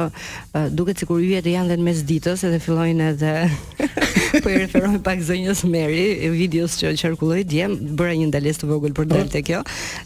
duket 0.80 0.98
sikur 1.00 1.18
yjet 1.30 1.46
janë 1.56 1.68
dhe 1.72 1.78
në 1.80 1.86
mes 1.90 2.00
ditës 2.12 2.40
edhe 2.48 2.60
fillojnë 2.66 2.97
Merin 2.98 3.00
edhe 3.00 3.50
po 4.44 4.50
i 4.50 4.58
referohem 4.58 5.00
pak 5.04 5.20
zonjës 5.24 5.64
Meri, 5.70 6.18
e 6.26 6.30
videos 6.34 6.76
që 6.80 6.92
qarkulloi 7.00 7.44
djem, 7.48 7.76
bëra 7.98 8.14
një 8.18 8.28
ndalesë 8.32 8.64
të 8.64 8.70
vogël 8.70 8.96
për 8.98 9.08
dalë 9.12 9.30
te 9.34 9.42
kjo, 9.46 9.62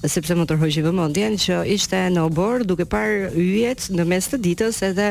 sepse 0.10 0.36
më 0.36 0.46
tërhoqi 0.50 0.84
vëmendjen 0.86 1.38
që 1.42 1.60
ishte 1.76 2.02
në 2.14 2.26
obor 2.28 2.66
duke 2.68 2.86
parë 2.92 3.32
yjet 3.40 3.88
në 3.96 4.06
mes 4.12 4.28
të 4.32 4.42
ditës 4.48 4.82
edhe 4.92 5.10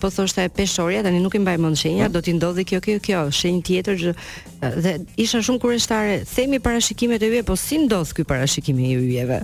po 0.00 0.10
thoshte 0.12 0.46
peshorja, 0.56 1.04
tani 1.06 1.22
nuk 1.24 1.34
i 1.34 1.42
mbaj 1.42 1.56
mend 1.64 1.80
shenja, 1.80 2.10
do 2.14 2.22
t'i 2.22 2.36
ndodhi 2.38 2.66
kjo 2.68 2.82
kjo 2.84 2.98
kjo, 3.04 3.22
shenjë 3.40 3.64
tjetër 3.70 4.02
që 4.04 4.14
dhe 4.86 4.96
isha 5.24 5.42
shumë 5.44 5.62
kurioztare, 5.64 6.20
themi 6.34 6.60
parashikimet 6.64 7.24
e 7.26 7.32
yje, 7.34 7.46
po 7.48 7.56
si 7.60 7.80
ndodh 7.86 8.14
ky 8.16 8.24
parashikimi 8.28 8.92
i 8.92 8.98
yjeve? 9.16 9.42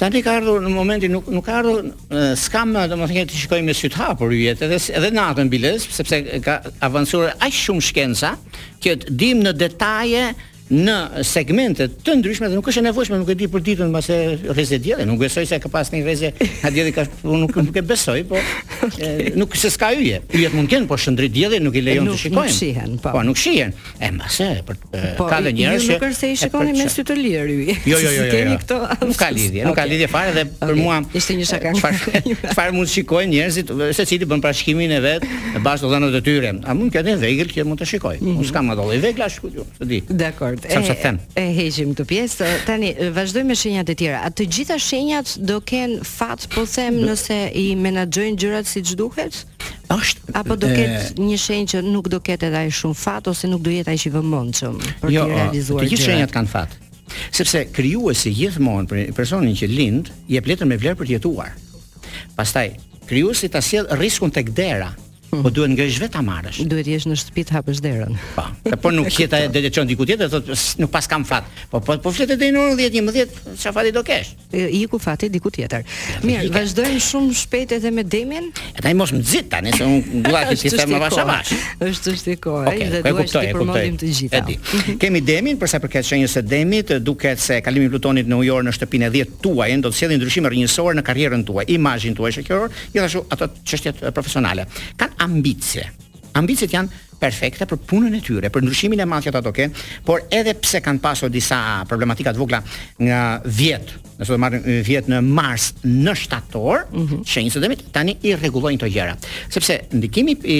Tani 0.00 0.20
ka 0.24 0.32
ardhur 0.38 0.62
në 0.64 0.72
momentin 0.72 1.12
nuk 1.14 1.28
nuk 1.32 1.44
ka 1.46 1.60
ardhur 1.60 1.90
skam 2.40 2.74
domethënë 2.90 3.28
të 3.30 3.40
shikoj 3.42 3.60
me 3.68 3.74
sy 3.76 3.90
të 3.92 4.02
hapur 4.02 4.34
jetë, 4.34 4.66
edhe 4.68 4.80
edhe 5.00 5.12
natën 5.16 5.50
biles 5.52 5.86
sepse 5.98 6.20
ka 6.46 6.58
avancuar 6.88 7.34
aq 7.38 7.56
shumë 7.62 7.86
shkenca 7.88 8.34
që 8.84 8.98
dim 9.22 9.44
në 9.46 9.54
detaje 9.64 10.26
në 10.70 10.94
segmente 11.22 11.86
të 12.02 12.14
ndryshme 12.18 12.48
dhe 12.50 12.56
nuk 12.58 12.68
është 12.72 12.80
e 12.80 12.84
nevojshme, 12.88 13.18
nuk 13.20 13.28
e 13.30 13.34
di 13.38 13.46
për 13.50 13.62
ditën 13.68 13.90
mase 13.92 14.16
rrezet 14.50 14.82
diellë, 14.82 15.04
nuk 15.06 15.20
besoj 15.22 15.44
se 15.46 15.60
ka 15.62 15.70
pas 15.70 15.90
një 15.92 16.00
rreze, 16.02 16.30
a 16.66 16.72
dielli 16.74 16.90
ka 16.94 17.04
nuk, 17.22 17.54
nuk 17.54 17.76
e 17.78 17.82
besoj, 17.86 18.24
po 18.26 18.38
e, 18.98 19.30
nuk 19.38 19.54
se 19.58 19.70
s'ka 19.70 19.92
hyje. 19.94 20.20
Yjet 20.34 20.56
mund 20.56 20.66
të 20.66 20.74
kenë, 20.76 20.88
po 20.90 20.98
shndrit 20.98 21.30
diellin 21.36 21.62
nuk 21.68 21.78
i 21.78 21.84
lejon 21.86 22.08
të 22.10 22.16
shikojnë. 22.24 22.50
Nuk 22.50 22.58
shihen, 22.58 22.96
po. 23.04 23.12
Po 23.14 23.22
nuk 23.28 23.38
shihen. 23.38 23.74
E 24.02 24.10
mase 24.16 24.48
për 24.66 24.80
po, 25.16 25.28
ka 25.30 25.38
dhe 25.46 25.54
njerëz 25.54 25.86
që 25.86 25.94
nuk 25.94 26.06
është 26.08 26.18
se 26.18 26.32
i 26.32 26.40
shikoni 26.42 26.74
me 26.80 26.88
sy 26.90 27.06
të 27.06 27.16
lirë 27.20 27.46
hyj. 27.52 27.72
Jo, 27.86 28.02
jo, 28.02 28.10
jo, 28.10 28.10
jo. 28.18 28.26
Keni 28.34 28.54
jo. 28.54 28.58
këto. 28.64 28.80
Nuk 29.06 29.20
ka 29.22 29.30
lidhje, 29.30 29.64
nuk 29.68 29.78
ka 29.78 29.86
lidhje 29.88 30.10
fare 30.10 30.34
dhe 30.36 30.44
për 30.58 30.74
mua 30.80 30.98
ishte 31.14 31.36
një 31.38 31.48
shaka. 31.52 31.74
Çfarë? 31.78 32.22
Çfarë 32.56 32.74
mund 32.76 32.90
të 32.90 32.94
shikojnë 32.98 33.30
njerëzit, 33.36 33.72
secili 33.96 34.28
bën 34.30 34.42
prashkimin 34.44 34.96
e 34.98 35.00
vet, 35.04 35.28
bashkë 35.62 35.92
dhënat 35.94 36.18
e 36.20 36.24
tyre. 36.26 36.54
A 36.66 36.74
mund 36.76 36.90
të 36.92 36.98
kenë 37.00 37.16
vegël 37.22 37.54
që 37.54 37.66
mund 37.68 37.80
të 37.82 37.90
shikojnë? 37.94 38.22
Mhm. 38.26 38.40
Unë 38.42 38.50
s'kam 38.50 38.70
atë 38.74 38.88
vegël 39.08 39.26
ashtu, 39.30 39.54
di. 39.86 40.02
Dakor. 40.10 40.55
E, 40.62 40.76
e, 40.76 41.12
e 41.36 41.44
heqim 41.54 41.92
këtë 41.94 42.06
pjesë. 42.08 42.48
Tani 42.66 42.92
vazhdojmë 43.16 43.50
me 43.50 43.56
shenjat 43.58 43.90
e 43.92 43.96
tjera. 43.98 44.22
A 44.26 44.30
të 44.32 44.46
gjitha 44.54 44.76
shenjat 44.80 45.34
do 45.48 45.58
ken 45.68 45.98
fat 46.06 46.46
po 46.54 46.64
them 46.70 47.00
nëse 47.04 47.36
i 47.56 47.66
menaxhojnë 47.80 48.38
gjërat 48.40 48.70
siç 48.70 48.94
duhet? 48.98 49.42
Është 49.92 50.34
apo 50.40 50.56
do 50.58 50.70
ket 50.72 51.12
e... 51.12 51.12
një 51.20 51.36
shenjë 51.42 51.72
që 51.74 51.82
nuk 51.86 52.08
do 52.12 52.20
ket 52.24 52.44
edhe 52.48 52.60
ai 52.64 52.72
shumë 52.74 52.98
fat 52.98 53.28
ose 53.30 53.50
nuk 53.50 53.62
do 53.66 53.70
jetë 53.74 53.92
ai 53.92 54.00
i 54.00 54.12
vëmendshëm 54.14 54.80
për 55.02 55.14
jo, 55.14 55.22
të 55.22 55.38
realizuar 55.38 55.48
gjërat? 55.52 55.76
Jo, 55.76 55.78
të 55.78 55.90
gjitha 55.92 56.10
shenjat 56.10 56.34
kanë 56.34 56.52
fat. 56.54 56.76
Sepse 57.36 57.62
krijuesi 57.74 58.32
gjithmonë 58.34 58.90
për 58.90 59.04
personin 59.16 59.54
që 59.58 59.68
lind, 59.70 60.10
jep 60.30 60.48
letër 60.50 60.70
me 60.72 60.78
vlerë 60.80 60.98
për 61.02 61.08
të 61.10 61.16
jetuar. 61.18 61.52
Pastaj, 62.36 62.68
krijuesi 63.08 63.50
ta 63.52 63.62
sjell 63.62 63.86
riskun 64.00 64.32
tek 64.34 64.50
dera, 64.58 64.90
Mm. 65.32 65.42
Po 65.42 65.50
duhet 65.50 65.70
ngjesh 65.74 65.98
vetë 65.98 66.14
ta 66.14 66.20
marrësh. 66.22 66.60
Duhet 66.70 66.86
jesh 66.86 67.06
në 67.10 67.16
shtëpi 67.18 67.42
të 67.48 67.54
hapësh 67.56 67.80
derën. 67.82 68.14
Po. 68.36 68.44
Ka 68.70 68.76
po 68.78 68.92
nuk 68.94 69.08
jeta 69.14 69.40
e 69.48 69.70
çon 69.74 69.88
diku 69.88 70.06
tjetër, 70.06 70.30
thotë 70.30 70.54
nuk 70.82 70.90
pas 70.92 71.08
kam 71.10 71.24
fat. 71.26 71.48
Po 71.72 71.80
po 71.82 71.96
po 72.04 72.12
fletë 72.14 72.36
deri 72.38 72.54
në 72.54 72.62
orën 72.76 72.94
11, 72.94 73.34
çfarë 73.58 73.74
fati 73.82 73.92
do 73.96 74.02
kesh? 74.06 74.32
I 74.54 74.84
ku 74.90 75.00
fati 75.02 75.28
diku 75.32 75.50
tjetër. 75.50 75.82
Mirë, 76.26 76.50
vazhdojmë 76.54 77.02
shumë 77.02 77.36
shpejt 77.42 77.74
edhe 77.78 77.90
me 77.92 78.04
Demin. 78.06 78.46
Ata 78.78 78.92
i 78.92 78.98
mos 78.98 79.10
nxit 79.16 79.50
tani, 79.50 79.74
se 79.74 79.84
un 79.88 80.22
dua 80.28 80.44
të 80.50 80.58
ishte 80.60 80.86
më 80.92 81.00
bashkë 81.06 81.26
bashkë. 81.32 81.58
Është 81.88 82.14
është 82.14 82.22
sikoj, 82.22 82.60
okay, 82.62 82.78
ai 82.78 82.92
dhe 82.94 83.02
duhet 83.08 83.32
të 83.34 83.44
promovojmë 83.56 84.00
të 84.00 84.12
gjitha. 84.20 84.40
Edi. 84.44 84.96
Kemi 85.02 85.20
Demin 85.26 85.58
për 85.60 85.72
sa 85.74 85.80
i 85.82 85.86
përket 85.86 86.08
shenjës 86.12 86.38
së 86.38 86.44
Demit, 86.50 86.94
duket 87.04 87.42
se 87.42 87.58
kalimi 87.66 87.90
i 87.90 87.90
Plutonit 87.92 88.30
në 88.30 88.38
Ujor 88.44 88.62
në 88.68 88.72
shtëpinë 88.78 89.10
e 89.10 89.14
10 89.18 89.36
tuaj 89.44 89.68
do 89.82 89.90
të 89.92 89.98
sjellë 90.02 90.20
ndryshime 90.20 90.50
rrënjësor 90.54 90.96
në 91.00 91.04
karrierën 91.08 91.44
tuaj, 91.48 91.66
imazhin 91.74 92.14
tuaj 92.16 92.32
shoqëror, 92.38 92.70
gjithashtu 92.94 93.24
ato 93.34 93.48
çështjet 93.66 94.02
profesionale. 94.16 94.64
Ka 94.96 95.10
ambicie. 95.18 95.88
Ambicet 96.36 96.72
janë 96.76 97.04
perfekte 97.16 97.64
për 97.64 97.78
punën 97.88 98.12
e 98.18 98.20
tyre, 98.20 98.50
për 98.52 98.62
ndryshimin 98.66 99.00
e 99.00 99.06
madh 99.08 99.24
që 99.24 99.30
ata 99.32 99.40
do 99.46 99.52
kenë, 99.56 99.84
por 100.04 100.26
edhe 100.36 100.52
pse 100.60 100.82
kanë 100.84 101.00
pasur 101.00 101.30
disa 101.32 101.56
problematika 101.88 102.34
të 102.36 102.42
vogla 102.42 102.58
nga 103.00 103.20
vjet, 103.56 103.94
do 104.20 104.26
të 104.28 104.38
marrin 104.42 104.66
eh, 104.68 104.82
vjet 104.84 105.08
në 105.08 105.22
mars 105.24 105.70
në 105.86 106.12
shtator, 106.22 106.82
mhm. 106.92 107.22
shenjë 107.24 107.54
së 107.54 107.62
dëmit, 107.64 107.86
tani 107.94 108.18
i 108.20 108.34
rregullojnë 108.36 108.82
këto 108.82 108.90
gjëra. 108.98 109.16
Sepse 109.54 109.78
ndikimi 109.96 110.36
i 110.44 110.58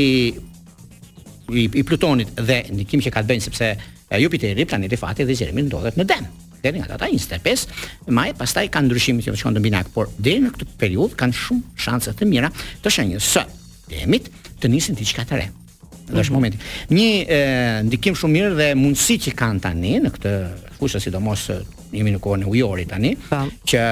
i, 1.47 1.63
i 1.79 1.83
Plutonit 1.87 2.33
dhe 2.43 2.63
ndikimi 2.75 3.05
që 3.05 3.13
ka 3.15 3.21
të 3.23 3.37
sepse 3.45 3.69
eh, 3.77 4.19
Jupiteri, 4.23 4.65
planeti 4.67 4.97
fati 4.99 5.29
dhe 5.29 5.37
Zeremi 5.39 5.67
ndodhet 5.69 6.01
në 6.01 6.09
dem. 6.09 6.25
Deri 6.65 6.81
nga 6.81 6.89
data 6.95 7.07
25 7.13 8.09
maj, 8.17 8.33
pastaj 8.35 8.65
kanë 8.75 8.89
ndryshime 8.89 9.23
që 9.23 9.37
shkon 9.39 9.55
në 9.61 9.67
binak, 9.69 9.93
por 9.95 10.09
deri 10.17 10.41
në 10.43 10.57
këtë 10.57 10.73
periudhë 10.81 11.21
kanë 11.21 11.39
shumë 11.45 11.79
shanse 11.85 12.17
të 12.19 12.27
mira 12.33 12.49
të 12.83 12.91
shenjës 12.97 13.29
së 13.37 13.45
demit 13.91 14.31
të 14.61 14.71
nisin 14.73 14.97
diçka 14.99 15.25
të 15.29 15.39
re. 15.39 15.49
Në 16.07 16.21
është 16.21 16.21
mhm. 16.31 16.37
moment, 16.37 16.59
Një 16.95 17.07
e, 17.35 17.39
ndikim 17.89 18.15
shumë 18.19 18.37
mirë 18.37 18.53
dhe 18.61 18.69
mundësi 18.79 19.17
që 19.25 19.33
kanë 19.39 19.63
tani 19.65 19.95
në 20.05 20.13
këtë 20.15 20.33
fushë 20.79 21.01
sidomos 21.03 21.49
jemi 21.93 22.13
në 22.15 22.21
kohën 22.23 22.45
e 22.47 22.53
ujorit 22.53 22.93
tani, 22.95 23.15
pa. 23.29 23.43
Po. 23.43 23.51
që 23.67 23.83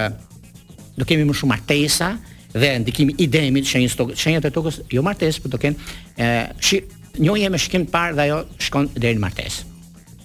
do 0.98 1.06
kemi 1.08 1.26
më 1.26 1.34
shumë 1.40 1.52
martesa 1.56 2.12
dhe 2.54 2.74
ndikimi 2.84 3.16
i 3.24 3.28
demit 3.30 3.66
që 3.66 3.82
insto 3.84 4.06
e 4.14 4.54
tokës 4.54 4.84
jo 4.94 5.02
martesë, 5.02 5.42
por 5.42 5.54
do 5.56 5.62
kenë 5.62 5.94
ë 6.22 6.28
shi 6.62 6.82
njëjë 7.18 7.50
me 7.54 7.58
të 7.64 7.82
parë 7.94 8.18
dhe 8.18 8.28
ajo 8.28 8.40
shkon 8.62 8.92
deri 8.94 9.18
në 9.18 9.24
martesë. 9.26 9.73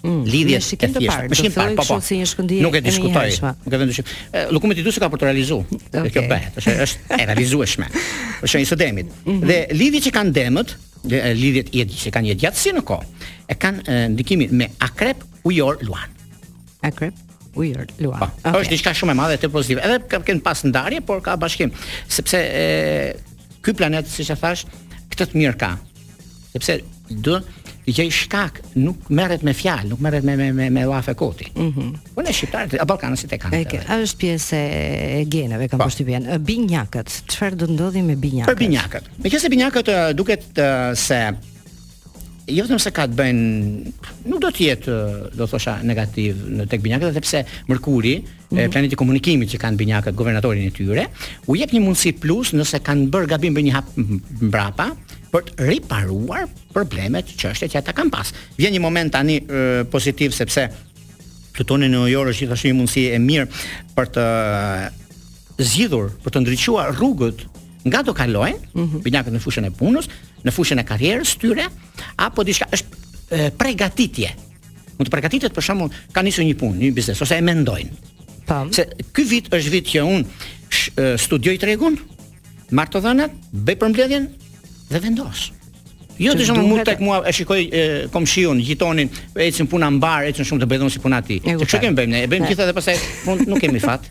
Mm. 0.04 0.24
lidhje 0.26 0.56
e 0.56 0.60
thjeshtë. 0.60 1.00
Mm, 1.00 1.30
Me 1.30 1.36
shikim 1.36 1.52
të 1.54 1.60
parë, 1.62 1.74
po 1.76 1.86
po. 1.88 1.98
Si 2.04 2.16
një 2.20 2.28
shkëndijë. 2.32 2.64
Nuk 2.64 2.76
e 2.76 2.82
diskutoj. 2.84 3.32
Nuk 3.66 3.76
e 3.76 3.80
vendos. 3.82 3.98
Eh, 4.32 4.46
Llokumi 4.54 4.74
i 4.76 4.80
Tituse 4.80 5.02
ka 5.04 5.10
për 5.12 5.20
të 5.22 5.28
realizuar. 5.28 5.66
Okay. 5.92 6.12
Kjo 6.16 6.24
bëhet, 6.30 6.60
është 6.62 6.76
është 6.86 7.18
e 7.20 7.26
realizueshme. 7.30 7.88
Për 8.40 8.52
shkak 8.54 8.70
të 8.72 8.78
demit. 8.80 9.10
Mm 9.26 9.32
-hmm. 9.32 9.48
Dhe 9.50 9.58
lidhjet 9.76 10.04
që 10.08 10.14
kanë 10.18 10.32
demët, 10.38 10.76
lidhjet 11.42 11.74
i 11.76 11.84
që 12.04 12.14
kanë 12.16 12.26
një 12.32 12.36
gjatësi 12.44 12.74
në 12.78 12.84
kohë, 12.92 13.26
e 13.52 13.58
kanë 13.64 13.98
ndikimin 14.16 14.52
me 14.56 14.70
akrep 14.80 15.26
ujor 15.44 15.82
luan. 15.82 16.10
Akrep 16.84 17.14
ujor 17.56 17.86
luan. 18.00 18.20
Po, 18.20 18.26
okay. 18.26 18.62
Është 18.62 18.70
diçka 18.78 18.94
shumë 18.96 19.12
e 19.12 19.16
madhe 19.20 19.38
te 19.38 19.50
pozitive. 19.50 19.84
Edhe 19.84 20.00
ka 20.08 20.22
kanë 20.24 20.42
pas 20.42 20.64
ndarje, 20.64 21.02
por 21.02 21.20
ka 21.22 21.36
bashkim, 21.36 21.72
sepse 22.08 22.38
ky 23.64 23.74
planet, 23.74 24.08
siç 24.08 24.30
e 24.30 24.36
thash, 24.36 24.64
këtë 25.12 25.26
të 25.34 25.36
mirë 25.36 25.56
ka. 25.60 25.76
Sepse 26.56 26.80
do 27.10 27.42
i 27.98 28.10
shkak, 28.12 28.62
nuk 28.80 28.98
merret 29.14 29.42
me 29.46 29.54
fjalë, 29.56 29.88
nuk 29.90 30.02
merret 30.04 30.24
me 30.28 30.36
me 30.38 30.52
me 30.54 30.68
me 30.70 30.84
llafe 30.86 31.16
koti. 31.18 31.50
Mhm. 31.56 31.66
Mm 31.66 31.96
ne 32.20 32.34
shqiptarët 32.36 32.74
e 32.76 32.86
ballkanit 32.86 33.18
si 33.18 33.28
te 33.32 33.38
kanë. 33.38 33.88
a 33.88 33.96
është 34.04 34.18
pjesë 34.20 34.56
e 34.58 35.26
geneve 35.28 35.66
kanë 35.68 35.80
po. 35.80 35.86
përshtypjen. 35.88 36.28
Binjakët, 36.40 37.08
çfarë 37.32 37.56
do 37.56 37.66
ndodhi 37.66 38.02
me 38.04 38.16
binjakët? 38.16 38.52
Për 38.54 38.60
binjakët. 38.60 39.04
Meqense 39.24 39.50
binjakët 39.50 39.88
uh, 39.88 40.12
duket 40.14 40.44
uh, 40.62 40.94
se 40.94 41.32
jo 42.50 42.66
vetëm 42.66 42.78
se 42.78 42.92
ka 42.92 43.08
të 43.08 43.16
bëjnë, 43.16 43.94
nuk 44.30 44.40
do 44.42 44.50
të 44.52 44.62
jetë, 44.62 44.98
do 45.38 45.48
thosha, 45.48 45.80
negativ 45.84 46.36
në 46.50 46.68
tek 46.70 46.82
binjakët, 46.84 47.14
sepse 47.14 47.44
pse 47.46 47.64
Mërkuri, 47.72 48.16
mm 48.20 48.58
-hmm. 48.58 48.70
planeti 48.72 48.94
i 48.94 48.98
komunikimit 48.98 49.50
që 49.54 49.58
kanë 49.66 49.78
binjakët 49.82 50.14
guvernatorin 50.16 50.68
e 50.68 50.72
tyre, 50.72 51.08
u 51.48 51.56
jep 51.56 51.70
një 51.72 51.80
mundësi 51.82 52.12
plus 52.20 52.54
nëse 52.54 52.80
kanë 52.84 53.10
bërë 53.10 53.28
gabim 53.28 53.56
për 53.56 53.64
një 53.64 53.74
hap 53.74 53.86
mbrapa, 54.42 54.92
për 55.32 55.50
të 55.54 55.68
riparuar 55.68 56.48
problemet 56.74 57.32
që 57.38 57.54
është 57.54 57.70
që 57.74 57.82
ata 57.84 57.94
kanë 57.98 58.14
pas. 58.14 58.34
Vjen 58.60 58.74
një 58.76 58.82
moment 58.84 59.14
tani 59.14 59.40
pozitiv 59.92 60.36
sepse 60.38 60.68
Plutoni 61.56 61.90
në 61.92 62.02
Ujor 62.08 62.30
është 62.32 62.46
gjithashtu 62.46 62.70
një 62.70 62.78
mundësi 62.78 63.06
e 63.16 63.20
mirë 63.20 63.46
për 63.98 64.12
të 64.16 64.26
zgjidhur, 65.60 66.14
për 66.24 66.36
të 66.36 66.44
ndriçuar 66.46 66.94
rrugët 66.96 67.44
nga 67.90 68.02
do 68.04 68.14
kalojnë, 68.14 68.58
mm 68.74 69.02
-hmm. 69.02 69.32
në 69.34 69.40
fushën 69.44 69.66
e 69.68 69.72
punës, 69.72 70.08
në 70.46 70.52
fushën 70.56 70.80
e 70.80 70.84
karrierës 70.86 71.36
tyre 71.42 71.66
apo 72.18 72.44
diçka 72.44 72.66
është 72.76 73.52
përgatitje. 73.58 74.30
Mund 74.98 75.08
të 75.08 75.12
përgatitet 75.14 75.54
për 75.56 75.62
shembull, 75.64 75.90
ka 76.12 76.22
nisur 76.22 76.44
një 76.44 76.56
punë, 76.60 76.78
një 76.78 76.94
biznes 76.94 77.22
ose 77.22 77.36
e 77.38 77.42
mendojnë. 77.42 77.90
Po. 78.48 78.68
Se 78.72 78.88
ky 79.14 79.24
vit 79.24 79.50
është 79.50 79.70
vit 79.70 79.86
që 79.88 80.02
un 80.04 80.22
studioj 81.18 81.58
tregun, 81.58 81.98
marr 82.72 82.90
të 82.90 83.02
dhënat, 83.02 83.32
bëj 83.54 83.76
përmbledhjen, 83.76 84.28
dhe 84.90 85.00
vendos. 85.04 85.50
Jo 86.20 86.34
të 86.36 86.50
shumë 86.50 86.64
mund 86.68 86.84
tek 86.84 87.00
mua 87.00 87.22
e 87.30 87.32
shikoj 87.32 87.62
komshiun, 88.12 88.58
gjitonin, 88.68 89.08
ecën 89.40 89.70
puna 89.72 89.88
mbar, 89.96 90.26
ecën 90.28 90.48
shumë 90.50 90.66
të 90.66 90.68
bëj 90.74 90.82
si 90.92 91.00
puna 91.00 91.22
ti. 91.24 91.38
Ço 91.62 91.78
kemi 91.80 91.96
bëjmë 91.96 92.12
ne? 92.12 92.24
E 92.26 92.30
bëjmë 92.32 92.50
gjithë 92.50 92.66
atë 92.66 92.74
pastaj 92.76 92.98
fund 93.24 93.46
nuk 93.48 93.62
kemi 93.64 93.80
fat. 93.80 94.10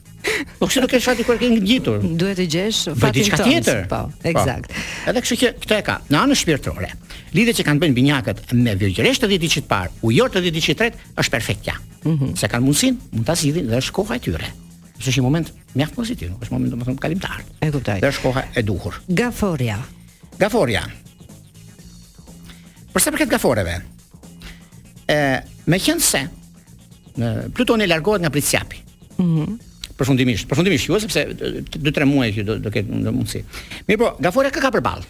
Po 0.59 0.65
kështu 0.67 0.85
do 0.87 0.89
ke 0.89 1.01
fat 1.05 1.21
i 1.21 1.27
kur 1.29 1.37
kemi 1.41 1.59
gjitur. 1.61 2.01
Duhet 2.03 2.41
të 2.41 2.47
gjesh 2.55 2.81
fatin 2.97 3.27
tjetër. 3.41 3.83
Po, 3.91 4.07
po. 4.07 4.27
eksakt. 4.31 4.73
Edhe 5.11 5.21
kështu 5.27 5.39
që 5.43 5.51
këtë 5.61 5.77
e 5.77 5.85
ka. 5.91 5.99
Në 6.13 6.23
anën 6.23 6.41
shpirtërore. 6.41 6.89
Lidhet 7.37 7.61
që 7.61 7.67
kanë 7.69 7.83
bën 7.85 7.97
binjakët 7.99 8.41
me 8.57 8.75
virgjëresh 8.81 9.21
të 9.25 9.29
10 9.35 9.45
ditësh 9.45 9.61
të 9.67 9.69
parë, 9.71 9.93
ujor 10.09 10.33
të 10.33 10.43
10 10.49 10.57
ditësh 10.57 10.79
të 10.81 10.91
është 11.23 11.35
perfekt 11.37 11.69
ja. 11.69 11.77
Mhm. 12.09 12.33
Se 12.41 12.49
kanë 12.49 12.65
mundsin, 12.65 12.97
mund 13.13 13.29
ta 13.29 13.37
sidhin 13.37 13.69
dhe 13.69 13.83
është 13.85 13.93
koha 14.01 14.17
e 14.17 14.25
tyre. 14.25 14.49
Në 14.97 15.05
çështje 15.05 15.27
moment 15.29 15.53
mjaft 15.77 15.97
pozitiv, 16.01 16.33
në 16.33 16.41
çështje 16.41 16.57
moment 16.57 16.73
domethënë 16.77 17.01
kalimtar. 17.05 17.45
E 17.61 17.71
kuptoj. 17.71 18.01
Dhe 18.03 18.13
është 18.15 18.25
koha 18.27 18.47
e 18.57 18.65
duhur. 18.67 18.97
Gaforia. 19.09 19.77
Gaforia. 20.39 20.85
Përse 22.95 23.11
përket 23.15 23.31
gaforeve? 23.33 23.73
E, 25.11 25.17
me 25.69 25.79
qënë 25.83 26.05
se, 26.05 26.21
në, 27.19 27.31
Plutoni 27.57 27.89
largohet 27.91 28.23
nga 28.25 28.31
pritësjapi. 28.35 28.85
Mm 29.23 29.57
Përfundimisht, 29.99 30.47
përfundimisht 30.47 30.87
ju, 30.87 30.95
sepse 31.03 31.25
2-3 31.83 32.05
muaj 32.07 32.29
që 32.37 32.43
do, 32.47 32.55
do 32.63 32.71
ketë 32.71 32.99
në 33.03 33.13
mundësi. 33.17 33.41
Mirë 33.89 33.99
po, 33.99 34.11
gaforia 34.23 34.53
ka 34.55 34.61
ka 34.63 34.69
përbalë. 34.77 35.09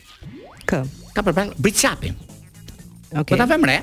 Kë? 0.71 0.79
Ka 1.13 1.25
përbalë 1.27 1.59
pritësjapi. 1.61 2.13
Okay. 2.17 3.27
Po 3.29 3.37
ta 3.37 3.45
vëmë 3.51 3.69
re. 3.69 3.75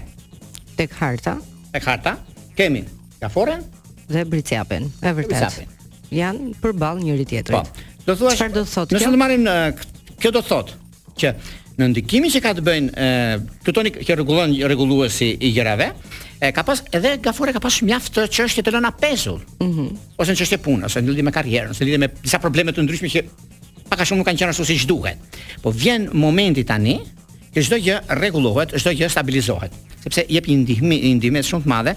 Tek 0.79 0.95
harta. 0.97 1.35
Tek 1.75 1.85
harta. 1.85 2.15
Kemi 2.57 2.81
gaforen. 3.21 3.61
Dhe 4.09 4.25
pritësjapin. 4.33 4.89
E 5.05 5.13
vërtet. 5.19 5.61
Janë 6.09 6.55
përbalë 6.63 7.05
njëri 7.05 7.29
tjetërit. 7.35 7.53
Po. 7.53 8.01
Do 8.09 8.17
thuash 8.23 8.39
Qëfar 8.41 8.57
do 8.57 8.65
thotë? 8.65 8.97
Nëse 8.97 9.13
do 9.13 9.21
marrim 9.21 9.45
kjo 10.17 10.33
do 10.33 10.41
thotë, 10.47 10.75
që 11.19 11.31
në 11.79 11.87
ndikimin 11.91 12.31
që 12.31 12.41
ka 12.45 12.53
të 12.55 12.63
bëjnë 12.63 13.07
plutoni 13.65 13.91
që 13.99 14.15
rregullon 14.21 14.53
rregulluesi 14.71 15.27
i 15.35 15.51
gjërave, 15.55 15.89
e 16.39 16.51
ka 16.55 16.63
pas 16.67 16.81
edhe 16.99 17.15
gafore 17.23 17.53
ka 17.55 17.61
pas 17.63 17.81
mjaft 17.83 18.21
çështje 18.37 18.63
të 18.65 18.73
lëna 18.77 18.93
pesull. 18.99 19.41
Mhm. 19.61 19.87
ose 20.17 20.31
në 20.31 20.37
çështje 20.41 20.61
punë, 20.63 20.85
ose 20.87 21.01
në 21.01 21.07
lidhje 21.11 21.23
me 21.27 21.35
karrierën, 21.35 21.69
ose 21.73 21.83
në 21.83 21.87
lidhje 21.89 21.99
me 22.05 22.09
disa 22.23 22.39
probleme 22.39 22.71
të 22.71 22.83
ndryshme 22.85 23.09
që 23.15 23.25
pak 23.89 24.01
a 24.01 24.05
shumë 24.07 24.19
nuk 24.21 24.27
kanë 24.29 24.39
qenë 24.39 24.49
ashtu 24.55 24.65
siç 24.65 24.87
duhet. 24.87 25.17
Po 25.61 25.71
vjen 25.71 26.09
momenti 26.13 26.63
tani 26.63 26.99
që 27.59 27.63
çdo 27.69 27.77
gjë 27.81 27.95
rregullohet, 28.19 28.73
çdo 28.81 28.91
gjë 28.95 29.07
stabilizohet, 29.13 29.73
sepse 30.03 30.23
jep 30.31 30.47
një 30.51 30.57
ndihmë 30.63 30.97
një 30.99 31.11
ndihmë 31.21 31.41
shumë 31.47 31.63
të 31.63 31.71
madhe, 31.71 31.93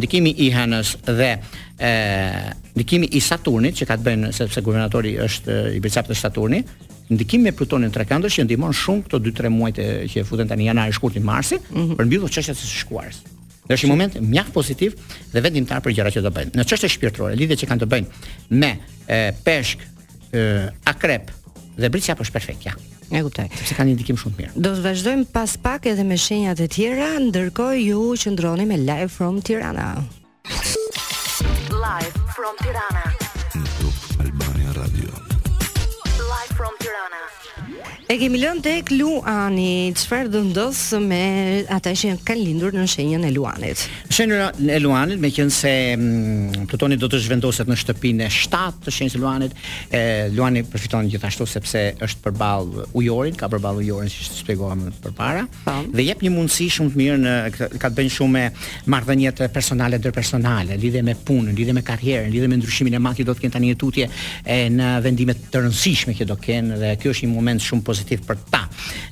ndikimi 0.00 0.32
i 0.46 0.48
Hanës 0.54 0.94
dhe 1.06 1.30
ë 1.76 1.92
ndikimi 2.76 3.10
i 3.18 3.22
Saturnit 3.24 3.76
që 3.76 3.88
ka 3.90 3.96
të 4.00 4.06
bëjnë 4.06 4.30
sepse 4.36 4.62
guvernatori 4.64 5.14
është 5.24 5.56
i 5.76 5.82
bërçapt 5.84 6.08
të 6.12 6.16
Saturnit, 6.20 6.72
ndikimi 7.12 7.50
me 7.50 7.54
Plutonin 7.56 7.92
trekëndësh 7.94 8.40
që 8.40 8.46
ndihmon 8.48 8.72
shumë 8.76 9.04
këto 9.06 9.20
2-3 9.28 9.52
muaj 9.52 9.72
që 10.14 10.24
futen 10.28 10.48
tani 10.50 10.66
janar 10.70 10.88
i 10.90 10.96
shkurtin 10.96 11.24
Marsi, 11.28 11.60
mm 11.70 11.92
të 12.00 12.32
çështjet 12.38 12.56
e 12.56 12.72
shkuarës. 12.80 13.20
Dhe 13.66 13.74
është 13.76 13.88
moment 13.90 14.16
mjaft 14.22 14.52
pozitiv 14.54 14.94
dhe 15.32 15.40
vendimtar 15.42 15.80
për 15.82 15.92
gjërat 15.92 16.14
që 16.16 16.22
do 16.22 16.30
bëjnë. 16.32 16.54
Në 16.54 16.64
çështje 16.70 16.88
shpirtërore, 16.94 17.34
lidhje 17.36 17.56
që 17.64 17.70
kanë 17.72 17.82
të 17.82 17.88
bëjnë 17.92 18.26
me 18.62 18.70
e, 19.10 19.18
peshk, 19.42 19.82
e, 20.30 20.44
akrep 20.86 21.32
dhe 21.74 21.90
britësia 21.90 22.14
është 22.14 22.36
perfekt, 22.38 22.68
ja. 22.70 22.76
E 23.12 23.22
kuptoj. 23.22 23.48
Sepse 23.56 23.76
kanë 23.78 23.92
ndikim 23.96 24.18
shumë 24.20 24.34
të 24.36 24.40
mirë. 24.42 24.54
Do 24.66 24.72
të 24.76 24.84
vazhdojmë 24.86 25.28
pas 25.34 25.56
pak 25.66 25.86
edhe 25.90 26.06
me 26.06 26.18
shenjat 26.20 26.62
e 26.66 26.70
tjera, 26.76 27.10
ndërkohë 27.28 27.80
ju 27.84 28.06
qëndroni 28.22 28.66
me 28.70 28.80
Live 28.82 29.12
from 29.18 29.38
Tirana. 29.44 29.88
Live 31.70 32.26
from 32.34 32.58
Tirana. 32.64 33.25
E 38.06 38.14
kemi 38.22 38.38
lënë 38.38 38.62
tek 38.62 38.90
Luani, 38.94 39.90
çfarë 39.98 40.28
do 40.30 40.40
ndos 40.46 40.78
me 41.02 41.64
ata 41.74 41.90
që 41.90 42.12
kanë 42.22 42.38
lindur 42.46 42.74
në 42.76 42.84
shenjën 42.92 43.24
e 43.26 43.30
Luanit. 43.34 43.80
Shenja 44.14 44.44
e 44.70 44.76
Luanit, 44.78 45.18
meqense 45.20 45.72
mm, 45.98 46.68
Plutoni 46.70 46.94
do 47.02 47.08
të 47.10 47.18
zhvendoset 47.24 47.66
në 47.66 47.76
shtëpinë 47.82 48.24
e 48.26 48.28
7 48.30 48.78
të 48.84 48.94
shenjës 48.94 49.16
së 49.16 49.20
Luanit, 49.24 49.56
e 49.90 50.02
Luani 50.36 50.62
përfiton 50.70 51.08
gjithashtu 51.10 51.48
sepse 51.50 51.82
është 52.06 52.22
përball 52.28 52.70
ujorit, 53.00 53.34
ka 53.42 53.48
përball 53.50 53.82
ujorin 53.82 54.12
siç 54.14 54.30
e 54.30 54.38
shpjegova 54.44 54.78
më 54.84 54.94
parë, 55.18 55.42
po. 55.66 55.74
dhe 55.90 56.06
jep 56.06 56.22
një 56.22 56.32
mundësi 56.36 56.68
shumë 56.76 56.94
të 56.94 57.02
mirë 57.02 57.18
në 57.24 57.34
ka 57.58 57.84
të 57.88 57.92
bëjë 57.98 58.14
shumë 58.20 58.36
me 58.38 58.46
marrëdhëniet 58.94 59.42
personale 59.50 59.98
dhe 59.98 60.14
personale, 60.20 60.78
lidhje 60.78 61.02
me 61.10 61.16
punën, 61.26 61.58
lidhje 61.58 61.74
me 61.74 61.82
karrierën, 61.90 62.30
lidhje 62.30 62.54
me 62.54 62.60
ndryshimin 62.62 63.00
e 63.00 63.02
matit 63.08 63.26
do 63.26 63.34
të 63.34 63.48
kenë 63.48 63.58
tani 63.58 63.74
tutje 63.74 64.06
në 64.78 64.94
vendime 65.08 65.34
të 65.50 65.66
rëndësishme 65.66 66.14
që 66.22 66.30
do 66.30 66.38
kenë 66.46 66.80
dhe 66.84 66.94
ky 67.02 67.10
është 67.10 67.26
një 67.26 67.34
moment 67.34 67.66
shumë 67.72 67.88
pozitiv 67.96 68.20
për 68.28 68.40
ta. 68.52 68.60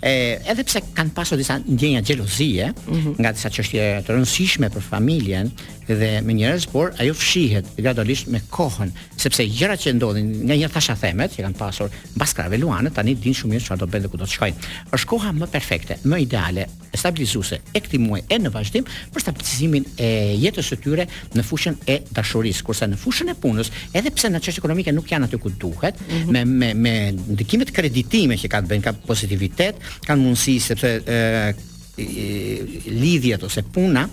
Ë, 0.04 0.10
edhe 0.50 0.64
pse 0.66 0.82
kanë 0.98 1.14
pasur 1.16 1.40
disa 1.40 1.56
ndjenja 1.64 2.02
xhelozie 2.04 2.70
mm 2.72 2.96
-hmm. 2.98 3.14
nga 3.22 3.32
disa 3.32 3.48
çështje 3.50 3.84
të 4.04 4.10
rëndësishme 4.14 4.68
për 4.74 4.82
familjen, 4.92 5.52
dhe 5.92 6.20
me 6.24 6.32
njerëz, 6.34 6.64
por 6.72 6.92
ajo 6.98 7.14
fshihet 7.14 7.66
gradualisht 7.76 8.28
me 8.32 8.40
kohën, 8.50 8.88
sepse 9.20 9.44
gjërat 9.44 9.82
që 9.84 9.92
ndodhin, 9.98 10.30
nga 10.48 10.56
një 10.56 10.70
tasha 10.72 10.96
themet 10.98 11.34
që 11.36 11.44
kanë 11.44 11.58
pasur 11.58 11.92
mbas 12.14 12.32
krave 12.36 12.56
Luane, 12.58 12.92
tani 12.94 13.12
din 13.20 13.36
shumë 13.36 13.54
mirë 13.58 13.66
çfarë 13.66 13.82
do 13.82 13.88
bëjnë 13.92 14.10
ku 14.12 14.20
do 14.20 14.24
të 14.24 14.36
shkojnë. 14.36 14.72
Është 14.96 15.08
koha 15.12 15.32
më 15.40 15.48
perfekte, 15.52 15.98
më 16.08 16.20
ideale, 16.24 16.66
e 16.94 17.00
stabilizuese 17.00 17.58
e 17.74 17.82
këtij 17.82 18.00
muaji 18.00 18.24
e 18.32 18.38
në 18.38 18.52
vazhdim 18.54 18.84
për 19.12 19.24
stabilizimin 19.24 19.84
e 19.98 20.08
jetës 20.38 20.68
së 20.72 20.78
tyre 20.84 21.04
në 21.34 21.44
fushën 21.48 21.76
e 21.90 21.98
dashurisë, 22.14 22.64
kurse 22.66 22.88
në 22.88 22.98
fushën 23.02 23.32
e 23.32 23.36
punës, 23.42 23.72
edhe 23.92 24.14
pse 24.14 24.30
në 24.30 24.40
çështje 24.46 24.62
ekonomike 24.62 24.94
nuk 24.94 25.10
janë 25.10 25.28
aty 25.28 25.40
ku 25.42 25.50
duhet, 25.50 26.00
mm 26.00 26.24
-hmm. 26.24 26.32
me 26.32 26.44
me 26.44 26.74
me 26.74 27.12
ndikimet 27.34 27.72
kreditime 27.74 28.36
që 28.36 28.48
kanë 28.48 28.66
bën 28.70 28.80
ka 28.80 28.92
pozitivitet, 29.08 29.74
kanë 30.06 30.22
mundësi 30.22 30.58
sepse 30.60 30.92
lidhjet 31.96 33.42
ose 33.42 33.62
puna 33.62 34.08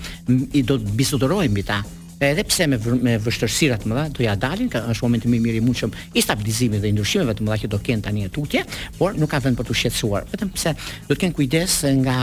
i 0.54 0.62
do 0.66 0.78
të 0.78 0.94
bisotërojë 1.00 1.50
mbi 1.52 1.64
ta 1.66 1.82
edhe 2.22 2.44
pse 2.46 2.68
me 2.70 2.78
me 3.02 3.16
vështirësira 3.18 3.80
të 3.82 3.90
mëdha 3.90 4.02
do 4.14 4.22
ja 4.22 4.36
dalin 4.38 4.68
ka 4.70 4.84
është 4.94 5.08
momenti 5.08 5.26
më 5.32 5.38
i 5.40 5.40
mirë 5.42 5.58
i 5.58 5.62
mundshëm 5.66 5.96
i 6.14 6.22
stabilizimit 6.22 6.84
dhe 6.84 6.92
i 6.92 6.94
ndryshimeve 6.94 7.34
të 7.40 7.48
mëdha 7.48 7.58
që 7.64 7.70
do 7.74 7.80
kenë 7.82 8.04
tani 8.06 8.28
në 8.28 8.34
tutje 8.36 8.62
por 9.00 9.18
nuk 9.18 9.32
ka 9.32 9.40
vend 9.42 9.58
për 9.58 9.66
të 9.72 9.78
shqetësuar 9.80 10.28
vetëm 10.30 10.52
pse 10.60 10.76
do 11.08 11.16
të 11.16 11.18
kenë 11.24 11.36
kujdes 11.40 11.80
nga 12.04 12.20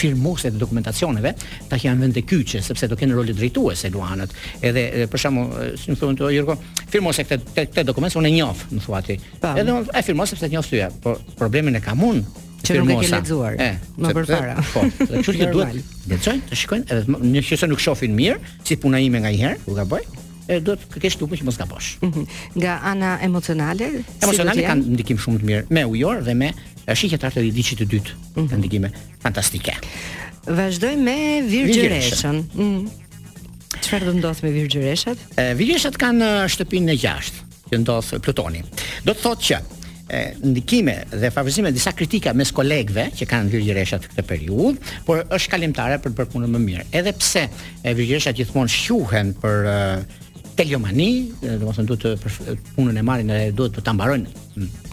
firmoset 0.00 0.56
të 0.56 0.62
dokumentacioneve 0.64 1.34
ta 1.68 1.76
që 1.76 1.90
janë 1.90 2.06
vende 2.06 2.24
kyçe 2.30 2.64
sepse 2.70 2.88
do 2.88 2.96
kenë 2.96 3.18
rolin 3.20 3.36
e 3.36 3.42
drejtuesë 3.44 3.92
e 3.92 4.26
edhe 4.72 4.86
për 5.12 5.20
shkakun 5.26 5.54
si 5.82 5.92
më 5.92 6.00
thonë 6.06 6.22
ti 6.24 6.32
Jorgo 6.38 6.56
firmose 6.94 7.28
këtë 7.28 7.60
këtë 7.68 7.84
dokumente 7.92 8.16
unë 8.22 8.32
e 8.32 8.34
njoh 8.40 8.64
më 8.72 8.82
thuati 8.88 9.20
edhe 9.52 9.70
unë 9.76 9.92
e 9.92 10.06
firmoj 10.08 10.30
sepse 10.32 10.48
e 10.48 10.54
njoh 10.56 10.72
por 11.04 11.20
problemin 11.36 11.76
e 11.76 11.84
kam 11.84 12.00
unë 12.12 12.46
që 12.64 12.78
firmosa. 12.78 12.90
nuk 12.90 13.02
e 13.02 13.06
ke 13.06 13.14
lexuar. 13.14 13.56
Eh, 13.60 13.76
më 13.98 14.14
përpara. 14.18 14.54
Po, 14.72 14.82
dhe 14.90 15.20
kështu 15.22 15.34
që 15.38 15.50
duhet 15.54 15.76
lexojnë, 16.10 16.46
të 16.50 16.58
shikojnë 16.62 16.94
edhe 16.94 17.18
në 17.32 17.42
çështë 17.48 17.68
nuk 17.70 17.82
shohin 17.82 18.16
mirë, 18.18 18.38
si 18.66 18.78
puna 18.82 19.00
ime 19.04 19.20
nga 19.22 19.32
një 19.32 19.40
herë, 19.42 19.60
ku 19.66 19.76
gaboj? 19.78 20.02
e 20.48 20.56
do 20.64 20.72
të 20.80 21.00
kesh 21.04 21.18
lumë 21.20 21.42
që 21.42 21.44
mos 21.44 21.58
gabosh. 21.60 21.98
Mm 22.00 22.08
-hmm. 22.08 22.28
Nga 22.54 22.72
ana 22.90 23.10
emocionale, 23.20 23.86
emocionale 24.22 24.56
si 24.56 24.64
kanë 24.64 24.86
ndikim 24.94 25.18
shumë 25.20 25.40
të 25.40 25.44
mirë 25.48 25.64
me 25.76 25.82
ujor 25.84 26.22
dhe 26.24 26.34
me 26.34 26.48
shiqet 26.96 27.20
artë 27.24 27.42
dhe 27.44 27.52
diçit 27.52 27.78
të 27.82 27.86
dytë. 27.92 28.10
Mm 28.10 28.22
-hmm. 28.24 28.34
Kanë 28.34 28.58
mhm. 28.58 28.58
ndikime 28.62 28.88
fantastike. 29.20 29.74
Vazhdoj 30.56 30.94
me 31.04 31.18
virgjëreshën. 31.52 32.36
Mhm. 32.56 32.86
Çfarë 33.82 34.04
do 34.08 34.12
do 34.12 34.18
ndodh 34.18 34.40
me 34.42 34.50
virgjëreshat? 34.60 35.18
Virgjëreshat 35.60 35.94
kanë 36.00 36.26
shtëpinë 36.52 36.86
në 36.90 36.94
6 36.96 37.32
që 37.70 37.76
ndodh 37.84 38.16
Plutoni. 38.24 38.60
Do 39.04 39.12
të 39.12 39.20
thotë 39.24 39.42
që 39.48 39.58
e 40.08 40.32
ndikime 40.44 41.04
dhe 41.12 41.30
favorizime 41.30 41.70
disa 41.76 41.92
kritika 41.92 42.32
mes 42.40 42.50
kolegëve 42.58 43.08
që 43.18 43.26
kanë 43.28 43.52
Virgjëresha 43.54 43.98
të 44.00 44.08
këtë 44.14 44.24
periudhë, 44.28 44.94
por 45.06 45.22
është 45.36 45.52
kalimtare 45.52 45.98
për 46.04 46.14
bërë 46.16 46.32
punën 46.32 46.54
më 46.56 46.62
mirë. 46.68 46.86
Edhe 47.00 47.12
pse 47.20 47.44
Virgjëresha 47.84 48.32
gjithmonë 48.40 48.72
shquhen 48.72 49.34
për 49.42 49.68
telemani, 50.58 51.10
domethënë 51.44 51.86
duhet 51.86 52.04
të 52.04 52.14
për 52.22 52.54
punën 52.74 52.96
e 52.98 53.04
marrin 53.06 53.28
dhe 53.34 53.42
duhet 53.58 53.76
të 53.76 53.84
ta 53.86 53.92
mbarojnë 53.94 54.46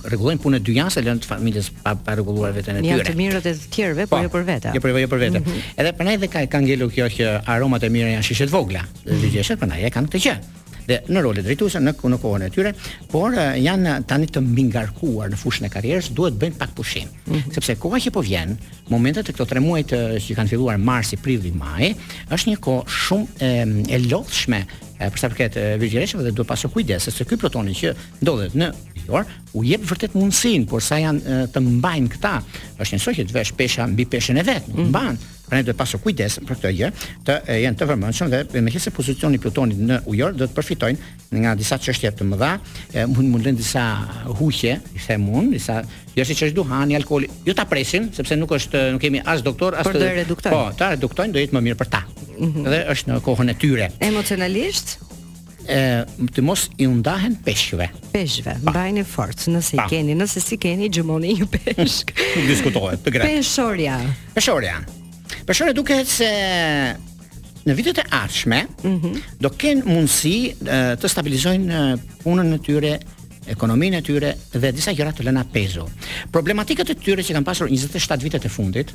rregullojnë 0.06 0.41
punën 0.43 0.60
e 0.60 0.65
dyjasë 0.67 1.01
lënë 1.08 1.23
të 1.23 1.30
familjes 1.32 1.71
pa 1.82 1.95
pa 1.97 2.13
rregulluar 2.19 2.51
veten 2.54 2.78
e 2.78 2.84
tyre. 2.86 2.99
Ja 2.99 3.08
të 3.08 3.15
mirët 3.17 3.47
e 3.49 3.56
të 3.56 3.71
tjerëve, 3.73 4.06
po 4.12 4.19
jo 4.21 4.30
për 4.36 4.43
vetë. 4.51 4.75
Jo 4.78 4.84
për 4.84 4.93
jo 5.01 5.10
për 5.15 5.23
vetë. 5.23 5.39
Mhm. 5.41 5.63
Edhe 5.82 5.95
prandaj 5.97 6.19
dhe 6.21 6.30
ka 6.36 6.43
ka 6.54 6.62
ngelur 6.62 6.91
kjo 6.93 7.08
që 7.17 7.32
aromat 7.56 7.88
e 7.88 7.89
mira 7.89 8.12
janë 8.13 8.28
shishet 8.28 8.54
vogla. 8.54 8.86
Dhe 9.08 9.32
gjëshat 9.39 9.58
prandaj 9.63 9.88
e 9.89 9.91
kanë 9.97 10.12
këtë 10.13 10.23
gjë 10.28 10.36
dhe 10.88 11.00
në 11.10 11.21
role 11.26 11.43
drejtuese 11.45 11.80
në 11.82 11.93
në 12.06 12.17
kohën 12.21 12.45
e 12.45 12.50
tyre, 12.54 12.71
por 13.12 13.36
janë 13.36 13.95
tani 14.10 14.30
të 14.30 14.41
mbingarkuar 14.45 15.32
në 15.34 15.39
fushën 15.41 15.65
e 15.67 15.71
karrierës, 15.74 16.12
duhet 16.17 16.36
të 16.38 16.41
bëjnë 16.45 16.58
pak 16.62 16.74
pushim. 16.78 17.10
Mm 17.26 17.34
-hmm. 17.39 17.54
Sepse 17.56 17.76
koha 17.82 17.98
që 18.06 18.10
po 18.15 18.21
vjen, 18.26 18.56
momentet 18.91 19.30
e 19.30 19.34
këto 19.34 19.45
3 19.56 19.60
muaj 19.65 19.84
që 19.91 20.36
kanë 20.38 20.48
filluar 20.54 20.78
marsi, 20.78 21.17
prilli, 21.17 21.52
maji, 21.52 21.95
është 22.30 22.50
një 22.54 22.58
kohë 22.65 22.84
shumë 22.88 23.26
e, 23.39 23.52
e 23.95 24.00
lodhshme 24.12 24.63
e, 24.99 25.10
për 25.12 25.19
sa 25.21 25.29
përket 25.34 25.58
Virgjë 25.81 26.03
Reshëve 26.03 26.25
dhe 26.27 26.34
duhet 26.38 26.49
pasur 26.49 26.71
kujdes 26.73 27.08
se 27.10 27.13
se 27.15 27.27
ky 27.27 27.38
plotoni 27.41 27.75
që 27.77 27.95
ndodhet 28.23 28.55
në 28.58 28.71
New 29.05 29.23
u 29.55 29.62
jep 29.63 29.84
vërtet 29.86 30.15
mundësin, 30.17 30.63
por 30.67 30.81
sa 30.81 30.97
janë 30.97 31.21
e, 31.36 31.39
të 31.53 31.62
mbajnë 31.63 32.10
këta, 32.15 32.34
është 32.81 32.97
një 32.97 33.01
soqë 33.03 33.25
të 33.29 33.36
vesh 33.38 33.51
pesha 33.55 33.86
mbi 33.88 34.05
peshën 34.10 34.39
e 34.41 34.43
vet, 34.43 34.65
nuk 34.71 34.88
mm. 34.88 34.89
mban. 34.89 35.19
Pra 35.45 35.60
ne 35.60 35.63
duhet 35.67 35.77
pasur 35.77 36.01
kujdes 36.01 36.39
për 36.41 36.55
këtë 36.58 36.71
gjë, 36.73 36.88
të 37.27 37.36
e, 37.53 37.60
të 37.77 37.88
vërmendshëm 37.91 38.31
dhe 38.34 38.39
meqenëse 38.65 38.89
pozicioni 38.97 39.38
i 39.38 39.43
plotonit 39.43 39.77
në 39.86 39.99
ujor 40.10 40.34
do 40.34 40.47
të 40.49 40.58
përfitojnë 40.58 41.43
nga 41.43 41.53
disa 41.60 41.77
çështje 41.77 42.12
të 42.17 42.27
mëdha, 42.31 42.51
e, 42.95 43.05
mund 43.13 43.38
të 43.38 43.45
lënë 43.45 43.62
disa 43.62 43.86
huqe, 44.39 44.73
i 44.97 45.03
them 45.05 45.29
unë, 45.29 45.53
disa 45.53 45.79
jo 46.17 46.25
siç 46.25 46.47
është 46.49 46.58
duhani, 46.58 46.97
alkooli, 46.97 47.29
jo 47.45 47.53
ta 47.53 47.67
presin 47.69 48.10
sepse 48.15 48.39
nuk 48.41 48.58
është 48.58 48.88
nuk 48.97 49.05
kemi 49.05 49.21
as 49.21 49.45
doktor 49.45 49.77
as 49.77 49.86
të, 49.91 50.01
të 50.01 50.13
reduktojnë. 50.23 50.58
Po, 50.58 50.65
ta 50.81 50.95
reduktojnë 50.97 51.38
do 51.38 51.45
jetë 51.45 51.53
më 51.60 51.67
mirë 51.69 51.84
për 51.84 51.93
ta. 51.93 52.03
Mhm. 52.39 52.65
dhe 52.71 52.80
është 52.93 53.12
në 53.13 53.19
kohën 53.26 53.52
e 53.52 53.56
tyre. 53.60 53.88
Emocionalisht 54.04 54.95
e 55.65 55.80
të 56.36 56.43
mos 56.45 56.67
i 56.78 56.86
undahen 56.88 57.38
peshqve. 57.45 57.88
Peshqve, 58.13 58.58
mbajnë 58.67 59.06
fort 59.10 59.48
nëse 59.50 59.78
i 59.80 59.86
keni, 59.89 60.13
nëse 60.19 60.41
si 60.43 60.60
keni 60.62 60.89
gjumoni 60.93 61.36
një 61.39 61.48
peshk. 61.56 62.13
Nuk 62.36 62.50
diskutohet, 62.52 63.02
të 63.06 63.15
gret. 63.15 63.32
Peshorja. 63.39 63.98
Peshorja. 64.36 64.76
Peshorja 65.45 65.74
duket 65.78 66.10
se 66.10 66.30
në 67.65 67.74
vitet 67.80 68.04
e 68.04 68.06
ardhshme, 68.13 68.62
mm 68.86 68.95
-hmm. 68.95 69.19
do 69.41 69.50
kenë 69.50 69.86
mundësi 69.89 70.39
e, 70.50 70.80
të 71.02 71.08
stabilizojnë 71.10 71.82
punën 72.24 72.54
e 72.54 72.60
tyre 72.62 72.95
ekonominë 73.56 73.98
e 73.98 74.02
tyre 74.02 74.36
dhe 74.54 74.71
disa 74.74 74.91
gjëra 74.93 75.12
të 75.13 75.24
lëna 75.26 75.43
pezo 75.54 75.88
Problematikat 76.32 76.89
e 76.89 76.95
tyre 76.95 77.21
që 77.21 77.36
kanë 77.36 77.43
pasur 77.45 77.67
27 77.69 78.24
vitet 78.24 78.45
e 78.45 78.50
fundit, 78.50 78.93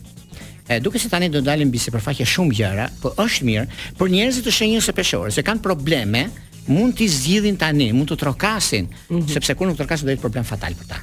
E 0.69 0.81
duke 0.81 0.99
se 0.99 1.09
tani 1.09 1.29
do 1.31 1.41
dalim 1.45 1.69
mbi 1.69 1.79
sipërfaqe 1.81 2.27
shumë 2.29 2.55
gjëra, 2.59 2.89
po 3.03 3.15
është 3.23 3.47
mirë 3.49 3.67
për 3.99 4.13
njerëzit 4.13 4.47
të 4.47 4.55
shenjës 4.55 4.91
së 4.91 4.95
peshorës, 4.97 5.39
se 5.39 5.45
kanë 5.47 5.63
probleme, 5.65 6.27
mund 6.71 6.97
t'i 6.99 7.09
zgjidhin 7.09 7.57
tani, 7.59 7.91
mund 7.97 8.11
të 8.13 8.19
trokasin, 8.21 8.87
mm 8.89 9.17
-hmm. 9.17 9.31
sepse 9.33 9.55
kur 9.55 9.67
nuk 9.67 9.77
trokasin 9.79 10.07
do 10.07 10.11
të 10.11 10.15
jetë 10.15 10.25
problem 10.27 10.45
fatal 10.45 10.73
për 10.81 10.87
ta. 10.89 10.99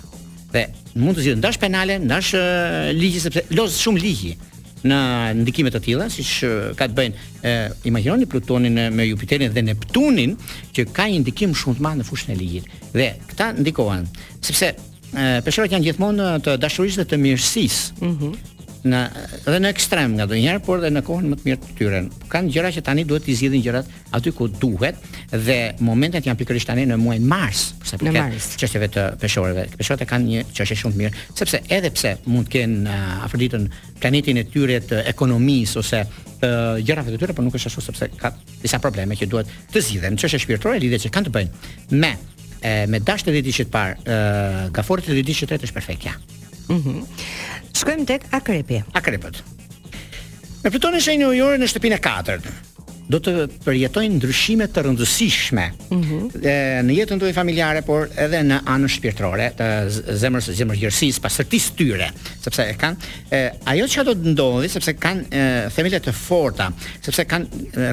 Dhe 0.53 0.63
mund 0.95 1.17
të 1.17 1.21
zgjidhin, 1.21 1.41
dash 1.41 1.59
penale, 1.59 1.99
dash 1.99 2.31
ligji 3.01 3.19
sepse 3.19 3.41
loz 3.57 3.71
shumë 3.83 4.01
ligji 4.01 4.35
në 4.87 4.97
ndikime 5.43 5.69
të 5.73 5.79
tilla, 5.85 6.05
siç 6.09 6.29
ka 6.79 6.83
të 6.87 6.93
bëjnë, 6.97 7.15
imagjinoni 7.89 8.25
Plutonin 8.25 8.75
me 8.95 9.03
Jupiterin 9.11 9.51
dhe 9.55 9.61
Neptunin, 9.61 10.31
që 10.75 10.81
ka 10.97 11.03
një 11.11 11.19
ndikim 11.25 11.51
shumë 11.59 11.75
të 11.77 11.81
madh 11.85 11.97
në 11.99 12.03
fushën 12.09 12.29
e 12.31 12.35
ligjit. 12.41 12.65
Dhe 12.95 13.07
këta 13.29 13.45
ndikohen, 13.61 14.03
sepse 14.47 14.67
peshorët 15.45 15.71
janë 15.73 15.83
gjithmonë 15.87 16.25
të 16.45 16.51
dashurisë 16.63 16.97
dhe 17.03 17.07
të 17.11 17.15
mirësisë. 17.25 17.83
Mhm 18.09 18.29
në 18.87 18.99
edhe 19.47 19.59
në 19.61 19.69
ekstrem 19.73 20.13
nga 20.17 20.25
donjëherë, 20.29 20.61
por 20.65 20.79
edhe 20.81 20.91
në 20.95 21.01
kohën 21.07 21.27
më 21.31 21.37
të 21.39 21.47
mirë 21.47 21.59
të 21.63 21.73
tyre. 21.79 21.99
Kan 22.31 22.47
gjëra 22.51 22.71
që 22.75 22.83
tani 22.87 23.03
duhet 23.07 23.25
të 23.25 23.35
zgjidhin 23.39 23.63
gjërat 23.65 23.91
aty 24.17 24.33
ku 24.35 24.47
duhet 24.51 24.99
dhe 25.33 25.57
momentet 25.85 26.27
janë 26.27 26.39
pikërisht 26.41 26.69
tani 26.71 26.85
në 26.89 26.97
muajin 27.01 27.27
mars, 27.29 27.65
sepse 27.79 27.99
për 28.01 28.15
këtë 28.15 28.61
çështjeve 28.63 28.89
të 28.95 29.03
peshorëve. 29.23 29.65
Peshorët 29.79 30.05
kanë 30.09 30.31
një 30.31 30.45
çështje 30.57 30.79
shumë 30.83 30.95
të 30.95 31.01
mirë, 31.01 31.25
sepse 31.41 31.61
edhe 31.77 31.91
pse 31.97 32.13
mund 32.29 32.47
të 32.51 32.55
kenë 32.55 32.95
afërditën 33.27 33.67
planetin 34.01 34.41
e 34.41 34.45
tyre 34.53 34.79
të 34.91 35.03
ekonomisë 35.13 35.81
ose 35.83 36.03
ë 36.03 36.55
gjërave 36.85 37.13
të 37.15 37.21
tyre, 37.21 37.37
por 37.37 37.47
nuk 37.47 37.57
është 37.57 37.71
ashtu 37.71 37.85
sepse 37.89 38.09
ka 38.21 38.31
disa 38.61 38.77
probleme 38.83 39.15
që 39.17 39.29
duhet 39.31 39.51
të 39.73 39.81
zgjidhen. 39.89 40.17
Çështje 40.21 40.43
shpirtërore 40.45 40.81
lidhet 40.83 41.07
që 41.07 41.13
kanë 41.15 41.29
të 41.31 41.37
bëjnë 41.37 42.01
me 42.01 42.13
e 42.67 42.73
me 42.89 43.01
dashë 43.05 43.27
të 43.27 43.35
ditë 43.35 43.53
që 43.57 43.63
të 43.67 43.73
parë, 43.73 43.97
ë 44.01 44.65
gaforët 44.75 45.11
ditë 45.13 45.33
që 45.41 45.45
të 45.45 45.51
tretë 45.53 45.67
është 45.69 45.75
perfekt 45.79 46.07
ja. 46.09 46.15
Mhm. 46.67 47.01
Shkojmë 47.77 48.07
tek 48.09 48.23
akrepi. 48.33 48.79
Akrepët. 48.97 49.37
Me 50.63 50.71
plutonin 50.73 51.03
shenjë 51.03 51.21
në 51.21 51.33
ujore 51.35 51.59
në 51.61 51.67
shtëpinë 51.69 51.99
4 52.01 52.55
do 53.07 53.19
të 53.23 53.31
përjetojnë 53.63 54.17
ndryshime 54.17 54.65
të 54.67 54.81
rëndësishme 54.83 55.63
mm 55.93 55.99
-hmm. 55.99 56.41
në 56.83 56.95
jetën 56.97 57.21
tuaj 57.21 57.31
familjare, 57.37 57.79
por 57.87 58.09
edhe 58.23 58.41
në 58.43 58.57
anën 58.73 58.89
shpirtërore, 58.91 59.45
të 59.55 59.67
zemrës 60.23 60.49
së 60.49 60.55
zemrës 60.59 61.19
pasërtisë 61.23 61.75
tyre, 61.79 62.09
sepse 62.43 62.65
e 62.71 62.73
kanë 62.81 62.97
e, 63.31 63.39
ajo 63.65 63.85
që 63.93 64.03
do 64.09 64.13
të 64.17 64.33
ndodhi 64.33 64.67
sepse 64.73 64.95
kanë 64.99 65.71
familje 65.71 66.01
të 66.03 66.11
forta, 66.19 66.67
sepse 66.99 67.23
kanë 67.23 67.47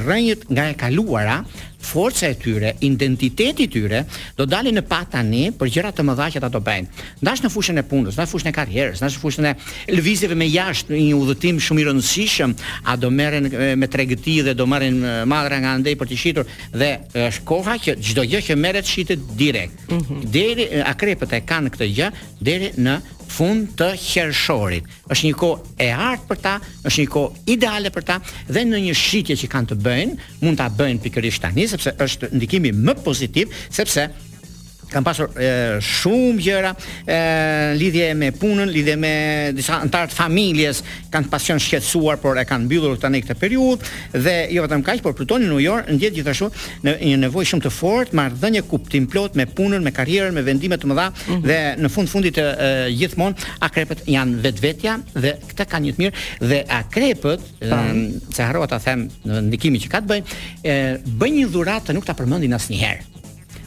rrënjët 0.08 0.44
nga 0.50 0.66
e 0.72 0.74
kaluara, 0.82 1.44
forca 1.84 2.26
e 2.26 2.34
tyre, 2.36 2.74
identiteti 2.80 3.62
i 3.62 3.68
tyre 3.68 4.00
do 4.38 4.46
dalin 4.48 4.80
në 4.80 4.82
pa 4.88 5.02
tani 5.12 5.44
për 5.58 5.70
gjëra 5.74 5.92
të 5.94 6.06
mëdha 6.08 6.28
që 6.34 6.40
ata 6.40 6.50
do 6.56 6.60
bëjnë. 6.64 7.04
Ndash 7.22 7.42
në 7.44 7.50
fushën 7.52 7.78
e 7.78 7.84
punës, 7.88 8.16
ndash 8.16 8.28
në 8.28 8.32
fushën 8.32 8.50
e 8.50 8.54
karrierës, 8.56 9.02
ndash 9.02 9.18
në 9.18 9.22
fushën 9.22 9.48
e 9.50 9.52
lëvizjeve 9.92 10.38
me 10.40 10.48
jashtë, 10.50 10.96
një 10.98 11.18
udhëtim 11.20 11.60
shumë 11.62 11.84
i 11.84 11.86
rëndësishëm, 11.90 12.56
a 12.90 12.96
do 12.98 13.10
merren 13.14 13.48
me 13.78 13.90
tregëti 13.92 14.38
dhe 14.48 14.56
do 14.58 14.66
marrin 14.70 14.98
madhra 15.30 15.60
nga 15.62 15.74
andej 15.78 15.96
për 16.00 16.10
të 16.12 16.18
shitur 16.24 16.50
dhe 16.72 16.90
është 17.28 17.46
koha 17.48 17.76
që 17.84 17.96
çdo 18.04 18.24
gjë 18.32 18.42
që 18.48 18.58
merret 18.64 18.86
shitet 18.90 19.20
direkt. 19.38 19.84
Mm 19.90 19.98
-hmm. 20.00 20.24
Deri 20.36 20.64
akrepët 20.92 21.32
e 21.36 21.40
kanë 21.50 21.70
këtë 21.76 21.92
gjë 21.96 22.08
deri 22.48 22.70
në 22.84 22.96
fund 23.28 23.72
të 23.78 23.88
qershorit. 24.00 24.88
Është 25.10 25.28
një 25.28 25.32
kohë 25.40 25.74
e 25.84 25.88
artë 26.08 26.28
për 26.28 26.40
ta, 26.44 26.54
është 26.88 27.04
një 27.04 27.12
kohë 27.16 27.44
ideale 27.56 27.92
për 27.94 28.06
ta 28.10 28.18
dhe 28.50 28.64
në 28.68 28.82
një 28.88 28.96
shitje 28.98 29.36
që 29.42 29.50
kanë 29.54 29.72
të 29.72 29.78
bëjnë, 29.88 30.18
mund 30.44 30.60
ta 30.60 30.68
bëjnë 30.80 31.04
pikërisht 31.08 31.44
tani 31.46 31.66
sepse 31.72 31.94
është 32.06 32.32
ndikimi 32.36 32.74
më 32.78 32.96
pozitiv 33.04 33.52
sepse 33.74 34.08
kam 34.94 35.02
pasur 35.06 35.26
e, 35.36 35.80
shumë 35.82 36.44
gjëra 36.44 36.70
e, 37.10 37.16
lidhje 37.78 38.10
me 38.18 38.28
punën, 38.34 38.70
lidhje 38.70 38.94
me 39.02 39.12
disa 39.56 39.80
antar 39.82 40.10
të 40.12 40.16
familjes, 40.20 40.82
kanë 41.12 41.30
pasion 41.32 41.58
shqetësuar 41.62 42.20
por 42.22 42.38
e 42.38 42.44
kanë 42.48 42.68
mbyllur 42.68 42.98
tani 43.02 43.20
këtë 43.24 43.36
periudhë 43.40 43.92
dhe 44.22 44.34
jo 44.54 44.64
vetëm 44.68 44.84
kaq, 44.86 45.02
por 45.02 45.16
plutoni 45.18 45.48
në 45.48 45.52
New 45.52 45.62
York 45.64 45.90
ndjet 45.96 46.14
gjithashtu 46.18 46.48
në 46.86 46.94
një 47.00 47.18
nevojë 47.24 47.50
shumë 47.50 47.64
të 47.66 47.72
fortë, 47.74 48.16
marr 48.20 48.36
dhënje 48.44 48.62
kuptim 48.70 49.08
plot 49.10 49.34
me 49.40 49.48
punën, 49.50 49.82
me 49.82 49.92
karrierën, 49.96 50.34
me 50.38 50.44
vendime 50.46 50.78
të 50.78 50.90
mëdha 50.92 51.08
mm 51.10 51.32
-hmm. 51.32 51.46
dhe 51.46 51.58
në 51.82 51.90
fund 51.94 52.08
fundit 52.14 52.38
të 52.38 52.46
gjithmonë 52.98 53.58
akrepët 53.66 54.06
janë 54.14 54.40
vetvetja 54.46 54.98
dhe 55.22 55.34
këtë 55.50 55.66
kanë 55.72 55.90
një 55.90 55.94
të 55.94 56.02
mirë 56.02 56.14
dhe 56.50 56.60
akrepët, 56.80 57.40
se 58.34 58.40
harrova 58.42 58.78
them 58.78 59.08
në 59.26 59.42
ndikimin 59.48 59.80
që 59.82 59.88
ka 59.90 59.98
të 60.04 60.08
bëjë, 60.12 60.38
bëjnë 61.20 61.36
një 61.40 61.46
dhuratë 61.52 61.92
nuk 61.94 62.04
ta 62.06 62.14
përmendin 62.14 62.54
asnjëherë 62.54 63.13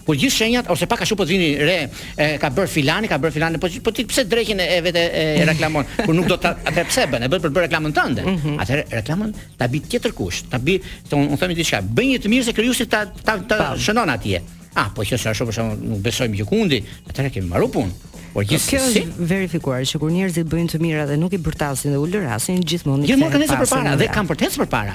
po 0.08 0.14
gjithë 0.16 0.38
shenjat 0.40 0.70
ose 0.72 0.88
pak 0.90 1.04
a 1.04 1.08
shumë 1.10 1.20
po 1.20 1.26
të 1.28 1.36
vini 1.36 1.50
re 1.60 1.78
e, 1.84 2.28
ka 2.42 2.50
bër 2.58 2.70
filani, 2.72 3.10
ka 3.12 3.18
bër 3.24 3.34
filani, 3.36 3.60
po 3.62 3.68
po 3.84 3.92
ti 3.96 4.06
pse 4.08 4.24
drekin 4.32 4.62
e 4.64 4.80
vetë 4.86 5.04
e, 5.04 5.24
e 5.42 5.46
reklamon, 5.50 5.88
kur 6.06 6.16
nuk 6.16 6.30
do 6.32 6.38
ta 6.44 6.54
atë 6.64 6.88
pse 6.88 7.06
bën, 7.12 7.28
e 7.28 7.32
bën 7.34 7.44
për 7.44 7.54
bërë 7.58 7.68
reklamën 7.68 7.96
tënde. 7.98 8.24
Mm 8.26 8.38
-hmm. 8.40 8.60
Atë 8.64 8.80
reklamën 9.02 9.34
ta 9.60 9.66
bi 9.74 9.82
tjetër 9.84 10.14
kush, 10.20 10.40
ta 10.50 10.58
bi, 10.66 10.80
un, 11.18 11.28
un 11.34 11.38
themi 11.38 11.56
diçka, 11.60 11.82
bën 11.82 12.06
një 12.14 12.20
të 12.24 12.28
mirë 12.34 12.46
se 12.50 12.54
krijuesi 12.58 12.86
ta 12.94 13.02
ta, 13.26 13.34
ta 13.50 13.74
shënon 13.84 14.10
atje. 14.16 14.40
Ah, 14.80 14.88
po 14.96 15.00
që 15.08 15.14
është 15.18 15.34
shumë, 15.40 15.50
për 15.50 15.54
shkak 15.58 15.76
nuk 15.90 16.02
besojmë 16.08 16.38
gjë 16.40 16.48
kundi, 16.52 16.78
atëherë 17.10 17.32
kemi 17.34 17.48
marrë 17.52 17.70
punë. 17.76 17.94
Po 18.38 18.44
që 18.46 18.58
është 18.62 19.02
verifikuar 19.26 19.82
që 19.90 19.98
kur 19.98 20.12
njerëzit 20.14 20.46
bëjnë 20.52 20.70
të 20.70 20.80
mira 20.84 21.06
dhe 21.10 21.16
nuk 21.18 21.34
i 21.34 21.40
bërtasin 21.42 21.96
dhe 21.96 22.02
ulërasin 22.04 22.60
gjithmonë 22.70 23.08
i 23.08 23.16
kanë 23.18 23.48
pasur 23.50 23.64
për 23.64 23.70
para 23.72 23.94
dhe 23.98 24.08
kanë 24.14 24.30
për 24.32 24.40
tesë 24.44 24.60
për 24.62 24.68
para. 24.74 24.94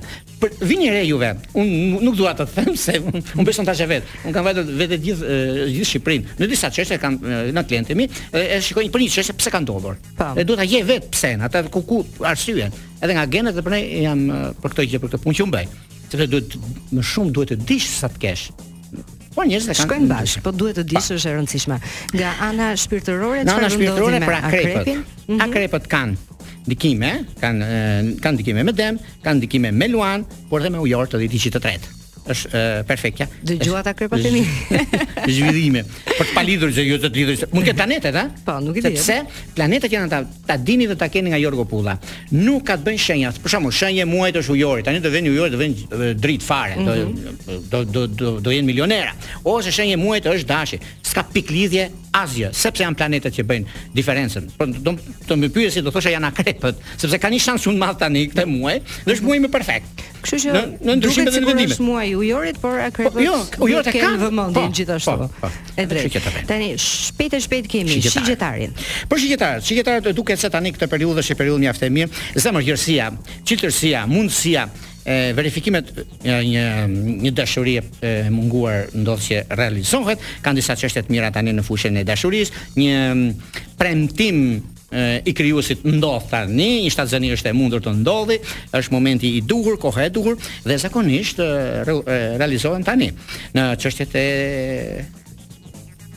vini 0.70 0.90
re 0.94 1.00
juve. 1.08 1.32
Un 1.58 1.98
nuk 2.06 2.14
dua 2.20 2.36
të 2.38 2.46
them 2.54 2.76
se 2.78 3.00
un, 3.02 3.18
un 3.18 3.44
beson 3.48 3.66
tash 3.66 3.82
vet. 3.90 4.06
Un 4.28 4.36
kam 4.36 4.46
vetë 4.46 4.62
vetë 4.84 5.00
gjithë 5.08 5.40
gjithë 5.74 5.88
Shqipërinë. 5.90 6.36
Në 6.38 6.50
disa 6.54 6.70
çështje 6.76 7.00
kanë 7.02 7.40
na 7.58 7.66
klientë 7.66 7.98
mi 7.98 8.06
e 8.30 8.62
shikojnë 8.62 8.94
për 8.94 9.04
një 9.08 9.12
çështje 9.18 9.36
pse 9.42 9.54
kanë 9.56 9.66
ndodhur. 9.66 9.98
Dhe 10.06 10.16
po. 10.22 10.32
duhet 10.52 10.62
ta 10.62 10.68
jë 10.76 10.82
vet 10.92 11.08
pse 11.10 11.32
në 11.42 11.48
atë 11.48 11.64
ku 11.74 11.82
ku 11.90 11.98
arsyen. 12.30 12.70
Edhe 13.02 13.18
nga 13.18 13.26
gjenet 13.26 13.58
dhe 13.58 13.66
për 13.66 13.74
ne 13.74 14.42
për 14.62 14.76
këtë 14.76 14.86
gjë 14.92 15.02
për 15.02 15.10
këtë 15.16 15.24
punë 15.26 15.40
që 15.40 15.48
un 15.48 15.56
bëj. 15.58 15.66
Sepse 16.14 16.30
duhet 16.36 16.58
më 16.94 17.10
shumë 17.10 17.34
duhet 17.34 17.56
të 17.56 17.60
dish 17.66 17.90
sa 17.98 18.06
të 18.12 18.22
kesh. 18.28 18.46
Po 19.34 19.44
njerëzit 19.48 19.70
e 19.72 19.76
kanë. 19.76 19.84
Shkojnë 19.86 20.10
bashkë, 20.10 20.42
po 20.44 20.52
duhet 20.56 20.76
të 20.80 20.84
dish 20.92 21.12
është 21.14 21.30
e 21.30 21.34
rëndësishme. 21.38 21.78
Nga 22.16 22.32
ana 22.48 22.66
shpirtërore 22.82 23.44
çfarë 23.46 23.48
ndodh? 23.48 23.64
Ana 23.64 23.72
shpirtërore 23.74 24.20
pra 24.26 24.40
akrepët. 24.50 25.16
Akrepët 25.46 25.86
mhm. 25.88 25.88
kanë 25.94 26.68
ndikime, 26.68 27.12
kanë 27.42 27.70
eh, 27.78 28.12
kanë 28.22 28.38
ndikime 28.40 28.66
me 28.68 28.76
dem, 28.78 29.00
kanë 29.24 29.40
ndikime 29.40 29.72
me 29.72 29.90
luan, 29.94 30.28
por 30.52 30.62
dhe 30.64 30.70
me 30.74 30.82
ujor 30.84 31.10
të 31.12 31.24
ditë 31.24 31.56
të 31.56 31.64
tretë 31.66 31.98
është 32.22 32.54
e, 32.54 32.60
perfekt, 32.86 33.20
ja. 33.22 33.26
Dëgjua 33.46 33.80
ta 33.86 33.92
kërpa 33.98 34.18
të 34.20 34.30
mi. 34.34 34.42
Zhvillime. 35.26 35.82
Për 36.06 36.22
të 36.30 36.34
palidhur 36.36 36.72
që 36.76 36.84
ju 36.86 36.98
të 37.02 37.10
të 37.10 37.18
lidhur. 37.18 37.42
Mund 37.54 37.66
të 37.66 37.74
planetet, 37.78 38.18
a? 38.18 38.24
Po, 38.46 38.58
nuk 38.62 38.78
i 38.80 38.84
di. 38.84 38.92
Sepse 38.94 39.48
planetet 39.56 39.90
që 39.92 40.04
ta 40.12 40.20
ta 40.46 40.56
dini 40.56 40.86
dhe 40.90 40.96
ta 41.00 41.08
keni 41.10 41.32
nga 41.32 41.40
Jorgo 41.42 41.64
Pulla. 41.66 41.96
Nuk 42.36 42.66
ka 42.70 42.76
të 42.78 42.86
bëjnë 42.86 43.02
shenja. 43.06 43.32
Për 43.42 43.54
shembull, 43.56 43.74
shenja 43.76 44.06
muajit 44.06 44.38
është 44.42 44.54
ujori. 44.56 44.86
Tani 44.86 45.02
do 45.04 45.10
vjen 45.14 45.30
ujori, 45.32 45.54
do 45.56 45.60
vjen 45.60 45.74
dritë 46.22 46.46
fare. 46.46 46.78
Mhm. 46.78 47.36
Do 47.72 47.82
do 47.84 48.06
do 48.12 48.38
do, 48.46 48.54
jenë 48.54 48.68
milionera. 48.70 49.14
Ose 49.42 49.72
shenja 49.74 49.98
muajit 50.00 50.30
është 50.36 50.50
dashi. 50.54 50.78
S'ka 51.02 51.26
piklidhje 51.34 51.60
lidhje 51.62 51.84
asgjë, 52.12 52.48
sepse 52.56 52.84
janë 52.84 52.98
planetet 52.98 53.34
që 53.38 53.44
bëjnë 53.48 53.78
diferencën. 53.96 54.46
Por 54.58 54.68
do 54.72 54.92
të 55.28 55.36
më 55.40 55.48
pyesi 55.54 55.82
do 55.84 55.92
thosha 55.94 56.12
janë 56.12 56.28
akrepët, 56.28 56.82
sepse 57.00 57.18
kanë 57.20 57.36
një 57.38 57.44
shans 57.46 57.64
shumë 57.66 57.80
madh 57.80 57.98
tani 58.02 58.26
këtë 58.32 58.44
muaj, 58.50 58.76
dhe 59.06 59.16
është 59.16 59.26
muaj 59.28 59.38
më 59.46 59.50
perfekt. 59.54 60.02
Kështu 60.24 60.40
që 60.44 60.54
në, 60.68 60.96
ndryshim 60.98 61.30
edhe 61.30 61.40
në 61.42 61.48
vendime. 61.48 61.72
Është 61.72 61.86
muaj 61.86 62.14
ujorit, 62.20 62.60
por 62.62 62.78
akrepët. 62.88 63.16
Po, 63.16 63.24
jo, 63.24 63.36
ujorët 63.64 63.96
kanë 63.96 64.22
vëmendje 64.26 64.60
po, 64.60 64.68
gjithashtu. 64.78 65.16
Po, 65.22 65.30
po, 65.40 65.50
e 65.82 65.88
drejtë. 65.88 66.24
Tani 66.52 66.70
shpejt 66.84 67.36
e 67.38 67.42
shpejt 67.48 67.72
kemi 67.72 67.98
shigjetarin. 68.04 68.76
Për 69.10 69.24
shigjetarët, 69.24 69.66
shigjetarët 69.70 70.12
duket 70.16 70.42
se 70.44 70.52
tani 70.52 70.72
këtë 70.76 70.90
periudhë 70.92 71.24
është 71.24 71.34
një 71.36 71.40
periudhë 71.42 71.64
mjaft 71.66 71.88
e 71.88 71.92
mirë, 71.98 72.24
zemërgjërsia, 72.44 73.10
qetësia, 73.50 74.04
mundësia, 74.12 74.68
e 75.02 75.32
verifikimet 75.34 75.88
një 76.22 76.36
një 77.24 77.32
dashuri 77.34 77.76
e 77.80 78.12
munguar 78.32 78.86
ndodhë 78.94 79.24
që 79.26 79.40
realizohet 79.58 80.22
kanë 80.44 80.60
disa 80.60 80.76
çështje 80.78 81.02
të 81.08 81.14
mira 81.14 81.32
tani 81.34 81.54
në 81.56 81.64
fushën 81.66 81.98
e 81.98 82.04
dashurisë 82.06 82.66
një 82.78 83.72
premtim 83.80 84.44
e 84.92 85.22
i 85.24 85.32
krijuosit 85.32 85.82
ndodh 85.88 86.26
tani, 86.28 86.82
një 86.84 86.90
shtatzeni 86.92 87.30
është 87.32 87.48
e 87.48 87.54
mundur 87.56 87.80
të 87.80 87.94
ndodhi, 88.02 88.36
është 88.76 88.92
momenti 88.92 89.30
i 89.38 89.38
duhur, 89.40 89.78
koha 89.80 90.04
e 90.04 90.10
duhur 90.12 90.36
dhe 90.68 90.76
zakonisht 90.78 91.40
e, 91.40 91.46
e, 91.80 92.18
realizohen 92.36 92.84
tani 92.84 93.08
në 93.56 93.64
çështjet 93.80 94.18
e 94.20 94.26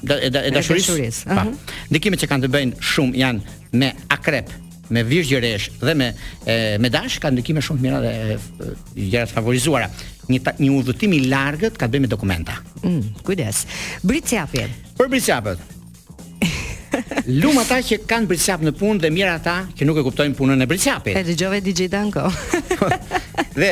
dashurisë. 0.03 0.91
Dashurisë. 0.91 1.39
Ndikimet 1.87 2.25
që 2.25 2.29
kanë 2.33 2.45
të 2.49 2.53
bëjnë 2.57 2.83
shumë 2.91 3.23
janë 3.23 3.57
me 3.79 3.93
akrep, 4.11 4.51
me 4.89 5.03
virgjëresh 5.03 5.69
dhe 5.79 5.93
me 5.93 6.11
e, 6.45 6.77
me 6.79 6.89
dash 6.91 7.19
ka 7.23 7.31
ndikime 7.33 7.63
shumë 7.63 7.81
të 7.81 7.85
mira 7.85 8.01
dhe 8.03 8.13
gjëra 8.95 9.29
të 9.29 9.33
favorizuara. 9.35 9.89
Një 10.29 10.41
ta, 10.41 10.55
një 10.57 10.71
udhëtim 10.79 11.13
i 11.13 11.19
largët 11.29 11.77
ka 11.77 11.87
bëjë 11.91 12.05
me 12.05 12.09
dokumenta. 12.11 12.57
Mm, 12.81 13.01
kujdes. 13.25 13.63
Britçapi. 14.05 14.65
Për 14.97 15.11
britçapët. 15.11 15.71
Lum 17.27 17.57
ata 17.63 17.81
që 17.83 18.03
kanë 18.07 18.29
britçap 18.31 18.61
në 18.63 18.71
punë 18.79 19.03
dhe 19.03 19.09
mirë 19.11 19.33
ata 19.35 19.55
që 19.75 19.85
nuk 19.89 19.97
e 19.99 20.03
kuptojnë 20.05 20.37
punën 20.37 20.63
e 20.63 20.67
britçapit. 20.69 21.17
E 21.19 21.25
dëgjove 21.27 21.59
DJ 21.65 21.89
Danko. 21.91 22.29
dhe 23.59 23.71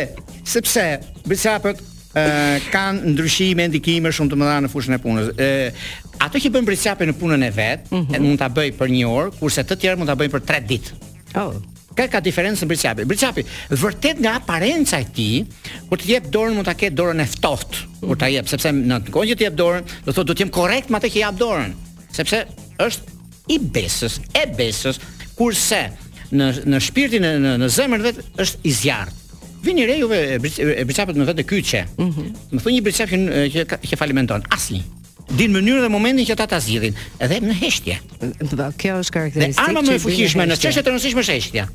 sepse 0.49 0.85
britçapët 1.25 1.79
kanë 2.13 3.09
ndryshime 3.15 3.65
ndikime 3.71 4.11
shumë 4.13 4.33
të 4.33 4.37
mëdha 4.37 4.57
në 4.65 4.69
fushën 4.69 4.99
e 4.99 4.99
punës. 5.01 5.31
ë 5.33 6.01
ato 6.23 6.37
që 6.39 6.51
bën 6.53 6.67
britçape 6.67 7.07
në 7.09 7.15
punën 7.17 7.43
e 7.43 7.49
vet, 7.55 7.87
mm 7.89 7.97
-hmm. 8.03 8.15
e 8.15 8.19
mund 8.21 8.37
ta 8.39 8.49
bëj 8.53 8.69
për 8.77 8.87
një 8.93 9.07
orë, 9.09 9.31
kurse 9.39 9.63
të 9.65 9.77
tjerë 9.81 9.97
mund 9.97 10.09
ta 10.09 10.15
bëjnë 10.15 10.35
për 10.35 10.43
3 10.53 10.67
ditë. 10.69 11.02
Oh. 11.33 11.55
Ka 11.93 12.07
ka 12.09 12.17
diferencën 12.25 12.65
për 12.69 12.79
çapi. 12.81 13.03
Për 13.05 13.17
çapi, 13.21 13.43
vërtet 13.77 14.17
nga 14.21 14.31
aparenca 14.39 14.97
e 14.97 15.05
tij, 15.13 15.43
kur 15.89 15.99
të 16.01 16.07
jep 16.09 16.29
dorën 16.33 16.55
mund 16.57 16.65
ta 16.65 16.73
ketë 16.77 16.97
dorën 16.97 17.21
e 17.21 17.27
ftohtë, 17.29 17.83
kur 18.01 18.17
ta 18.17 18.29
jep, 18.33 18.49
sepse 18.49 18.71
në 18.73 18.97
kohën 19.13 19.29
që 19.33 19.37
të 19.37 19.45
jep 19.45 19.57
dorën, 19.59 19.85
do 20.07 20.15
thotë 20.15 20.29
do 20.31 20.35
të 20.35 20.41
jem 20.43 20.51
korrekt 20.55 20.89
me 20.89 20.97
atë 20.97 21.11
që 21.13 21.21
jap 21.21 21.37
dorën, 21.41 21.75
sepse 22.17 22.39
është 22.81 23.19
i 23.53 23.59
besës, 23.77 24.17
e 24.41 24.43
besës, 24.57 24.97
kurse 25.37 25.83
në 26.33 26.49
në 26.73 26.81
shpirtin 26.87 27.29
e 27.29 27.33
në, 27.43 27.53
në 27.61 27.69
zemrën 27.77 28.07
vet 28.09 28.23
është 28.41 28.63
i 28.63 28.73
zjarrt. 28.81 29.21
Vini 29.63 29.85
re 29.87 29.99
juve 30.01 30.17
e 30.33 30.39
bërçapët 30.83 31.15
në 31.21 31.29
vetë 31.29 31.45
kyçe. 31.47 31.85
Mhm. 32.01 32.33
Do 32.49 32.57
më 32.57 32.65
thonë 32.65 32.75
një 32.79 32.85
bërçap 32.89 33.13
që 33.13 33.45
që, 33.53 33.69
që 33.85 34.01
falimenton. 34.01 34.43
Asnjë 34.51 34.81
din 35.33 35.51
mënyrë 35.53 35.81
dhe 35.81 35.89
momentin 35.89 36.25
që 36.27 36.35
ata 36.35 36.45
ta 36.53 36.59
zgjidhin, 36.61 36.93
edhe 37.23 37.39
në 37.41 37.55
heshtje. 37.59 37.95
Do, 38.53 38.67
kjo 38.79 38.99
është 39.01 39.13
karakteristikë. 39.15 39.63
Arma 39.63 39.81
më 39.85 39.95
e 39.97 40.01
fuqishme 40.03 40.45
në 40.49 40.57
çështje 40.61 40.83
të 40.85 40.91
rëndësishme 40.93 41.23
është 41.23 41.37
heshtja. 41.37 41.65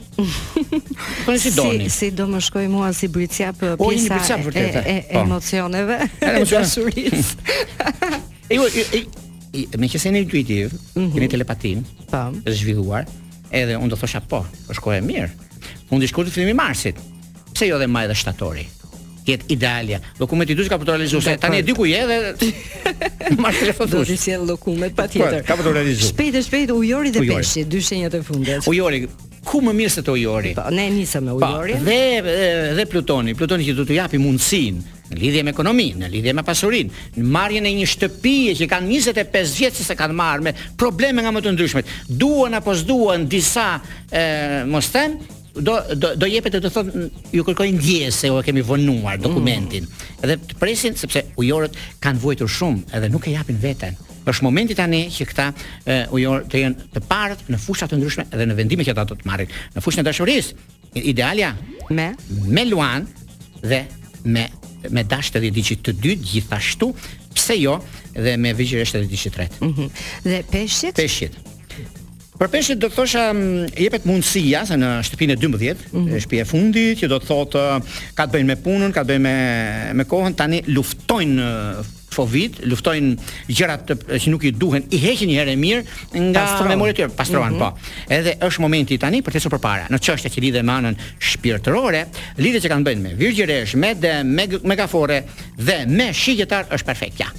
Po 1.27 1.37
si 1.43 1.53
doni. 1.57 1.89
Si 1.93 2.13
do 2.15 2.29
më 2.31 2.43
shkoj 2.47 2.69
mua 2.71 2.93
si 2.97 3.09
britja 3.11 3.51
për 3.59 3.75
pjesa 3.81 4.39
po. 4.45 4.53
e 4.95 4.97
emocioneve. 5.21 5.99
Edhe 6.23 6.61
më 6.61 8.13
E 9.59 9.63
ju 9.63 9.79
më 9.81 9.89
ke 9.91 9.99
sinë 10.01 10.21
intuitiv, 10.27 10.75
mhm. 10.95 11.09
keni 11.15 11.29
telepatin, 11.33 11.81
po, 12.13 12.21
është 12.45 12.59
zhvilluar, 12.63 13.07
edhe 13.49 13.79
unë 13.81 13.91
do 13.95 13.99
thosha 14.03 14.21
po, 14.21 14.43
është 14.69 14.77
po 14.83 14.91
kohë 14.91 15.01
e 15.01 15.05
mirë. 15.09 15.29
Fundi 15.89 16.09
shkurt 16.09 16.37
i 16.37 16.53
Marsit. 16.57 17.01
Pse 17.57 17.67
jo 17.69 17.81
dhe 17.81 17.89
maj 17.89 18.07
dhe 18.11 18.15
shtatorit? 18.17 18.77
jetë 19.33 19.53
idealja. 19.57 19.99
Dokumenti 20.19 20.57
duhet 20.59 20.71
ka 20.73 20.79
për 20.81 20.89
të 20.91 20.95
realizuar. 20.99 21.25
Se 21.27 21.35
tani 21.43 21.61
e 21.63 21.65
di 21.67 21.75
ku 21.77 21.87
je 21.89 22.01
dhe 22.11 22.19
marr 23.43 23.57
telefon 23.61 23.91
Do 23.93 24.05
të 24.09 24.17
sjell 24.23 24.45
dokument 24.49 24.95
patjetër. 24.99 25.41
Ka 25.49 25.57
Shpejtë, 25.57 26.43
të 26.43 26.45
realizuar. 26.49 26.77
ujori 26.77 27.11
dhe 27.15 27.21
ujori. 27.25 27.37
peshi, 27.43 27.65
dy 27.65 27.83
shenjat 27.89 28.15
e 28.15 28.23
fundit. 28.29 28.67
Ujori, 28.71 29.03
ku 29.49 29.61
më 29.65 29.73
mirë 29.79 29.93
se 29.99 30.03
të 30.07 30.13
ujori. 30.17 30.53
Pa, 30.57 30.69
po, 30.69 30.75
ne 30.77 30.89
nisëm 30.97 31.25
me 31.29 31.37
po, 31.39 31.47
ujori. 31.47 31.75
dhe, 31.75 32.77
dhe 32.79 32.87
Plutoni, 32.91 33.35
Plutoni 33.35 33.69
që 33.69 33.77
do 33.81 33.87
të 33.89 33.99
japi 34.03 34.19
mundësin 34.23 34.81
në 35.09 35.17
lidhje 35.17 35.43
me 35.47 35.55
ekonominë, 35.55 36.03
në 36.03 36.09
lidhje 36.13 36.33
me 36.37 36.43
pasurinë, 36.45 36.91
në 37.17 37.23
marrjen 37.33 37.65
e 37.65 37.71
një 37.79 37.87
shtëpie 37.89 38.53
që 38.59 38.67
kanë 38.69 38.91
25 38.93 39.55
vjet 39.57 39.79
që 39.79 39.87
se 39.87 39.97
kanë 39.97 40.17
marrë 40.19 40.45
me 40.45 40.53
probleme 40.77 41.25
nga 41.25 41.33
më 41.33 41.47
të 41.47 41.55
ndryshmet. 41.55 41.95
Duan 42.21 42.59
apo 42.61 42.75
s'duan 42.77 43.25
disa 43.25 43.79
ë 44.13 44.67
mos 44.69 44.91
them, 44.93 45.17
do 45.61 45.83
do, 46.03 46.09
do 46.21 46.27
jepet 46.27 46.55
të 46.59 46.71
thotë 46.73 47.05
ju 47.37 47.45
kërkojnë 47.47 47.79
ndjes 47.79 48.19
se 48.23 48.31
u 48.33 48.39
kemi 48.45 48.63
vonuar 48.65 49.19
mm. 49.19 49.23
dokumentin. 49.25 49.87
Mm. 49.89 50.21
Edhe 50.25 50.37
të 50.51 50.59
presin 50.61 50.97
sepse 50.99 51.23
ujorët 51.41 51.77
kanë 52.05 52.23
vuajtur 52.23 52.51
shumë 52.59 52.95
edhe 52.99 53.11
nuk 53.13 53.27
e 53.31 53.35
japin 53.37 53.59
veten. 53.63 53.97
Është 54.29 54.45
momenti 54.45 54.77
tani 54.77 55.07
që 55.13 55.25
këta 55.31 55.45
ujor 56.13 56.43
të 56.53 56.61
jenë 56.63 56.89
të 56.95 57.03
parët 57.09 57.47
në 57.49 57.57
fusha 57.63 57.87
të 57.89 57.97
ndryshme 57.99 58.27
edhe 58.29 58.45
në 58.51 58.57
vendime 58.59 58.85
që 58.85 58.93
ata 58.93 59.07
do 59.09 59.17
të 59.17 59.29
marrin. 59.31 59.49
Në 59.75 59.81
fushën 59.85 60.03
e 60.05 60.09
dashurisë, 60.09 60.59
idealja 61.01 61.55
me 61.97 62.11
me 62.59 62.65
Luan 62.69 63.09
dhe 63.65 63.85
me 64.29 64.49
me 64.95 65.05
dash 65.11 65.33
të 65.33 65.47
dëgjit 65.49 65.81
të 65.89 65.95
dy 66.05 66.17
gjithashtu, 66.29 66.93
pse 67.35 67.57
jo? 67.59 67.79
dhe 68.19 68.35
me 68.37 68.51
vigjëresh 68.53 68.95
të 68.97 69.01
ditë 69.09 69.31
3. 69.33 69.49
Mhm. 69.61 69.73
Mm 69.73 70.27
dhe 70.29 70.43
peshqit? 70.53 70.95
Peshqit. 70.99 71.39
Për 72.39 72.51
peshqit 72.53 72.79
do 72.79 72.87
të 72.87 72.95
thosha 72.95 73.23
jepet 73.75 74.05
mundësia 74.07 74.61
se 74.69 74.77
në 74.79 74.89
shtëpinë 75.09 75.35
12, 75.43 75.81
mm 75.91 76.05
-hmm. 76.05 76.19
shtëpi 76.23 76.39
e 76.43 76.45
fundit, 76.47 76.99
që 77.01 77.09
do 77.11 77.17
të 77.19 77.27
thotë 77.27 77.63
ka 78.15 78.27
të 78.29 78.35
bëjnë 78.37 78.49
me 78.53 78.57
punën, 78.63 78.93
ka 78.95 79.03
të 79.03 79.11
bëjnë 79.11 79.23
me 79.25 79.95
me 79.99 80.05
kohën, 80.07 80.37
tani 80.39 80.63
luftojnë 80.75 81.49
Covid, 82.19 82.55
uh, 82.59 82.67
luftojnë 82.71 83.11
gjërat 83.55 83.83
të, 83.91 83.95
që 84.23 84.31
nuk 84.33 84.43
i 84.45 84.51
duhen, 84.59 84.85
i 84.91 84.99
heqin 84.99 85.29
një 85.31 85.35
herë 85.39 85.53
mirë 85.61 85.83
nga 86.33 86.47
memoria 86.69 86.93
e 86.93 86.95
tyre, 86.99 87.11
pastrohen 87.17 87.53
mm 87.55 87.61
-hmm. 87.61 87.81
po. 88.07 88.15
Edhe 88.17 88.33
është 88.43 88.61
momenti 88.65 88.99
tani 88.99 89.21
për 89.23 89.33
të 89.33 89.37
ecur 89.39 89.55
përpara. 89.59 89.87
Në 89.89 89.99
çështje 90.03 90.31
që 90.35 90.43
lidhen 90.43 90.67
me 90.67 90.73
anën 90.81 90.97
shpirtërore, 91.31 92.03
lidhje 92.43 92.61
që 92.65 92.71
kanë 92.75 92.87
bënë 92.91 93.03
me 93.07 93.15
virgjëresh, 93.23 93.75
me 93.79 93.95
de, 93.95 94.17
me 94.25 94.49
megafore 94.73 95.23
dhe 95.57 95.79
me 95.87 96.11
shigjetar 96.15 96.67
është 96.75 96.87
perfekt. 96.91 97.21
Ja. 97.23 97.31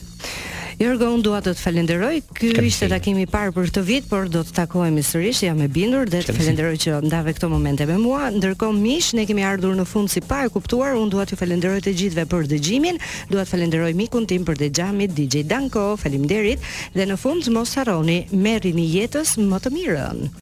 Jorgo, 0.79 1.09
unë 1.11 1.25
dua 1.25 1.41
të 1.43 1.51
të 1.57 1.59
falenderoj. 1.59 2.11
Ky 2.37 2.51
ishte 2.63 2.87
takimi 2.87 3.25
i 3.25 3.27
parë 3.27 3.51
për 3.51 3.65
këtë 3.67 3.81
vit, 3.83 4.05
por 4.07 4.29
do 4.31 4.45
të 4.47 4.53
takohemi 4.61 5.01
sërish, 5.03 5.41
jam 5.43 5.59
e 5.65 5.67
bindur 5.75 6.07
dhe 6.07 6.21
të 6.23 6.35
falenderoj 6.37 6.77
që 6.85 7.01
ndave 7.03 7.33
këto 7.35 7.49
momente 7.51 7.83
me 7.89 7.97
mua. 7.99 8.29
Ndërkohë 8.37 8.79
mish, 8.79 9.09
ne 9.19 9.25
kemi 9.27 9.43
ardhur 9.43 9.75
në 9.75 9.83
fund 9.91 10.07
si 10.13 10.23
pa 10.23 10.45
e 10.47 10.53
kuptuar. 10.53 10.95
Unë 10.95 11.11
dua 11.11 11.25
t'ju 11.27 11.39
falenderoj 11.41 11.81
të 11.83 11.95
gjithëve 11.99 12.27
për 12.31 12.47
dëgjimin. 12.53 12.99
Dua 13.27 13.43
të 13.43 13.51
falenderoj 13.57 13.91
mikun 13.99 14.29
tim 14.31 14.47
për 14.47 14.63
gjamit, 14.79 15.11
DJ 15.19 15.43
Danko. 15.51 15.97
Faleminderit 15.99 16.63
dhe 16.95 17.09
në 17.11 17.19
fund 17.19 17.51
mos 17.57 17.75
harroni, 17.75 18.21
merrini 18.31 18.87
jetës 18.95 19.35
më 19.51 19.59
të 19.65 19.75
mirën. 19.75 20.29